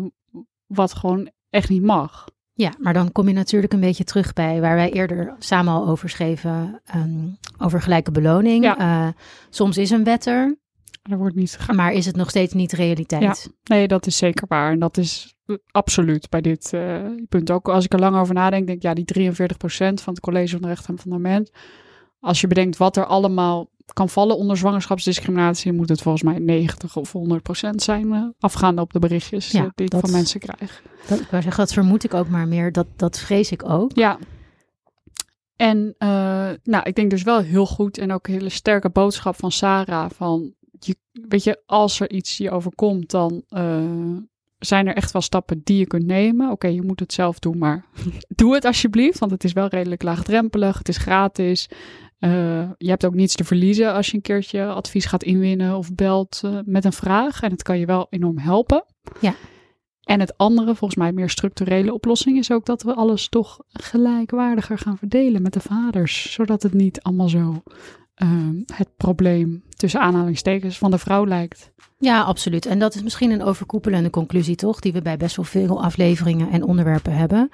wat 0.66 0.94
gewoon 0.94 1.30
echt 1.54 1.68
niet 1.68 1.82
mag. 1.82 2.24
Ja, 2.52 2.72
maar 2.78 2.92
dan 2.92 3.12
kom 3.12 3.28
je 3.28 3.34
natuurlijk 3.34 3.72
een 3.72 3.80
beetje 3.80 4.04
terug 4.04 4.32
bij 4.32 4.60
waar 4.60 4.74
wij 4.74 4.92
eerder 4.92 5.34
samen 5.38 5.72
al 5.72 5.86
over 5.88 6.08
schreven, 6.08 6.80
ehm, 6.84 7.28
over 7.58 7.82
gelijke 7.82 8.10
beloning. 8.10 8.64
Ja. 8.64 8.78
Eh, 8.78 9.12
soms 9.50 9.78
is 9.78 9.90
een 9.90 10.04
wet 10.04 10.26
er, 10.26 10.56
Er 11.02 11.18
wordt 11.18 11.34
niet 11.34 11.56
gegaan. 11.56 11.76
maar 11.76 11.92
is 11.92 12.06
het 12.06 12.16
nog 12.16 12.30
steeds 12.30 12.52
niet 12.52 12.72
realiteit. 12.72 13.50
Nee, 13.64 13.88
dat 13.88 14.06
is 14.06 14.16
zeker 14.16 14.46
waar. 14.48 14.72
En 14.72 14.78
dat 14.78 14.96
is 14.96 15.34
absoluut 15.70 16.30
bij 16.30 16.40
dit 16.40 16.72
eh, 16.72 17.02
punt. 17.28 17.50
Ook 17.50 17.68
als 17.68 17.84
ik 17.84 17.92
er 17.92 17.98
lang 17.98 18.16
over 18.16 18.34
nadenk, 18.34 18.66
denk 18.66 18.78
ik, 18.78 18.84
ja, 18.84 18.94
die 18.94 19.04
43% 19.04 20.02
van 20.02 20.12
het 20.12 20.22
College 20.22 20.48
van 20.48 20.60
de 20.62 20.68
Rechten 20.68 20.94
en 20.94 21.00
Fundament. 21.00 21.50
Als 22.20 22.40
je 22.40 22.46
bedenkt 22.46 22.76
wat 22.76 22.96
er 22.96 23.06
allemaal 23.06 23.70
kan 23.92 24.08
vallen 24.08 24.36
onder 24.36 24.56
zwangerschapsdiscriminatie, 24.56 25.72
moet 25.72 25.88
het 25.88 26.02
volgens 26.02 26.22
mij 26.24 26.38
90 26.38 26.96
of 26.96 27.12
100% 27.12 27.82
zijn, 27.82 28.12
eh, 28.12 28.22
afgaande 28.38 28.80
op 28.80 28.92
de 28.92 28.98
berichtjes 28.98 29.50
Ja, 29.50 29.64
eh, 29.64 29.70
die 29.74 29.84
ik 29.84 29.90
dat- 29.90 30.00
van 30.00 30.10
mensen 30.10 30.40
krijg. 30.40 30.82
Dat, 31.08 31.20
ik 31.20 31.26
zeggen, 31.30 31.56
dat 31.56 31.72
vermoed 31.72 32.04
ik 32.04 32.14
ook 32.14 32.28
maar 32.28 32.48
meer. 32.48 32.72
Dat, 32.72 32.86
dat 32.96 33.18
vrees 33.18 33.50
ik 33.52 33.68
ook. 33.68 33.90
Ja. 33.94 34.18
En 35.56 35.94
eh, 35.98 36.08
nou, 36.62 36.82
ik 36.82 36.94
denk 36.94 37.10
dus 37.10 37.22
wel 37.22 37.38
heel 37.38 37.66
goed 37.66 37.98
en 37.98 38.12
ook 38.12 38.26
een 38.26 38.32
hele 38.34 38.48
sterke 38.48 38.90
boodschap 38.90 39.36
van 39.36 39.52
Sarah 39.52 40.10
van, 40.10 40.54
je, 40.78 40.96
weet 41.12 41.44
je, 41.44 41.62
als 41.66 42.00
er 42.00 42.10
iets 42.10 42.36
je 42.36 42.50
overkomt, 42.50 43.10
dan 43.10 43.42
zijn 44.58 44.86
er 44.86 44.94
echt 44.94 45.12
wel 45.12 45.22
stappen 45.22 45.60
die 45.64 45.78
je 45.78 45.86
kunt 45.86 46.06
nemen. 46.06 46.50
Oké, 46.50 46.66
je 46.66 46.82
moet 46.82 47.00
het 47.00 47.12
zelf 47.12 47.38
doen, 47.38 47.58
maar 47.58 47.84
doe 48.36 48.54
het 48.54 48.64
alsjeblieft, 48.64 49.18
want 49.18 49.32
het 49.32 49.44
is 49.44 49.52
wel 49.52 49.66
redelijk 49.68 50.02
laagdrempelig, 50.02 50.78
het 50.78 50.88
is 50.88 50.96
gratis. 50.96 51.68
Eh, 52.24 52.68
je 52.78 52.88
hebt 52.88 53.06
ook 53.06 53.14
niets 53.14 53.34
te 53.34 53.44
verliezen 53.44 53.92
als 53.92 54.06
je 54.06 54.14
een 54.14 54.22
keertje 54.22 54.66
advies 54.66 55.04
gaat 55.04 55.22
inwinnen 55.22 55.76
of 55.76 55.94
belt 55.94 56.40
eh, 56.44 56.58
met 56.64 56.84
een 56.84 56.92
vraag. 56.92 57.42
En 57.42 57.50
het 57.50 57.62
kan 57.62 57.78
je 57.78 57.86
wel 57.86 58.06
enorm 58.10 58.38
helpen. 58.38 58.84
Ja. 59.20 59.34
En 60.02 60.20
het 60.20 60.36
andere, 60.36 60.74
volgens 60.74 60.94
mij 60.94 61.12
meer 61.12 61.30
structurele 61.30 61.94
oplossing, 61.94 62.38
is 62.38 62.50
ook 62.50 62.66
dat 62.66 62.82
we 62.82 62.94
alles 62.94 63.28
toch 63.28 63.60
gelijkwaardiger 63.68 64.78
gaan 64.78 64.98
verdelen 64.98 65.42
met 65.42 65.52
de 65.52 65.60
vaders. 65.60 66.32
Zodat 66.32 66.62
het 66.62 66.72
niet 66.72 67.02
allemaal 67.02 67.28
zo 67.28 67.62
ehm, 68.14 68.62
het 68.74 68.96
probleem 68.96 69.62
tussen 69.68 70.00
aanhalingstekens 70.00 70.78
van 70.78 70.90
de 70.90 70.98
vrouw 70.98 71.26
lijkt. 71.26 71.72
Ja, 71.98 72.22
absoluut. 72.22 72.66
En 72.66 72.78
dat 72.78 72.94
is 72.94 73.02
misschien 73.02 73.30
een 73.30 73.42
overkoepelende 73.42 74.10
conclusie, 74.10 74.56
toch? 74.56 74.80
Die 74.80 74.92
we 74.92 75.02
bij 75.02 75.16
best 75.16 75.36
wel 75.36 75.44
veel 75.44 75.82
afleveringen 75.82 76.50
en 76.50 76.62
onderwerpen 76.62 77.16
hebben. 77.16 77.48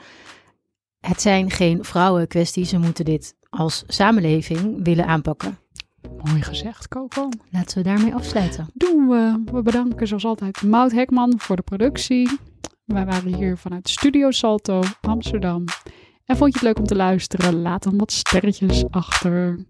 Het 1.01 1.21
zijn 1.21 1.51
geen 1.51 1.85
vrouwenkwesties. 1.85 2.73
We 2.73 2.79
moeten 2.79 3.05
dit 3.05 3.39
als 3.51 3.85
samenleving 3.87 4.85
willen 4.85 5.07
aanpakken. 5.07 5.59
Mooi 6.25 6.43
gezegd, 6.43 6.89
Coco. 6.89 7.29
Laten 7.51 7.79
we 7.79 7.85
daarmee 7.85 8.15
afsluiten. 8.15 8.67
Doen 8.75 9.09
we. 9.09 9.43
We 9.53 9.63
bedanken 9.63 10.07
zoals 10.07 10.25
altijd 10.25 10.63
Maud 10.63 10.93
Hekman 10.93 11.35
voor 11.37 11.57
de 11.57 11.63
productie. 11.63 12.39
Wij 12.85 13.05
waren 13.05 13.35
hier 13.35 13.57
vanuit 13.57 13.89
Studio 13.89 14.31
Salto, 14.31 14.83
Amsterdam. 15.01 15.65
En 16.25 16.37
vond 16.37 16.53
je 16.53 16.59
het 16.59 16.69
leuk 16.69 16.79
om 16.79 16.85
te 16.85 16.97
luisteren? 16.97 17.63
Laat 17.63 17.83
dan 17.83 17.99
wat 17.99 18.13
sterretjes 18.13 18.85
achter. 18.91 19.67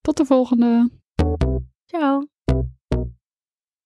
Tot 0.00 0.16
de 0.16 0.24
volgende. 0.24 0.90
Ciao. 1.84 2.26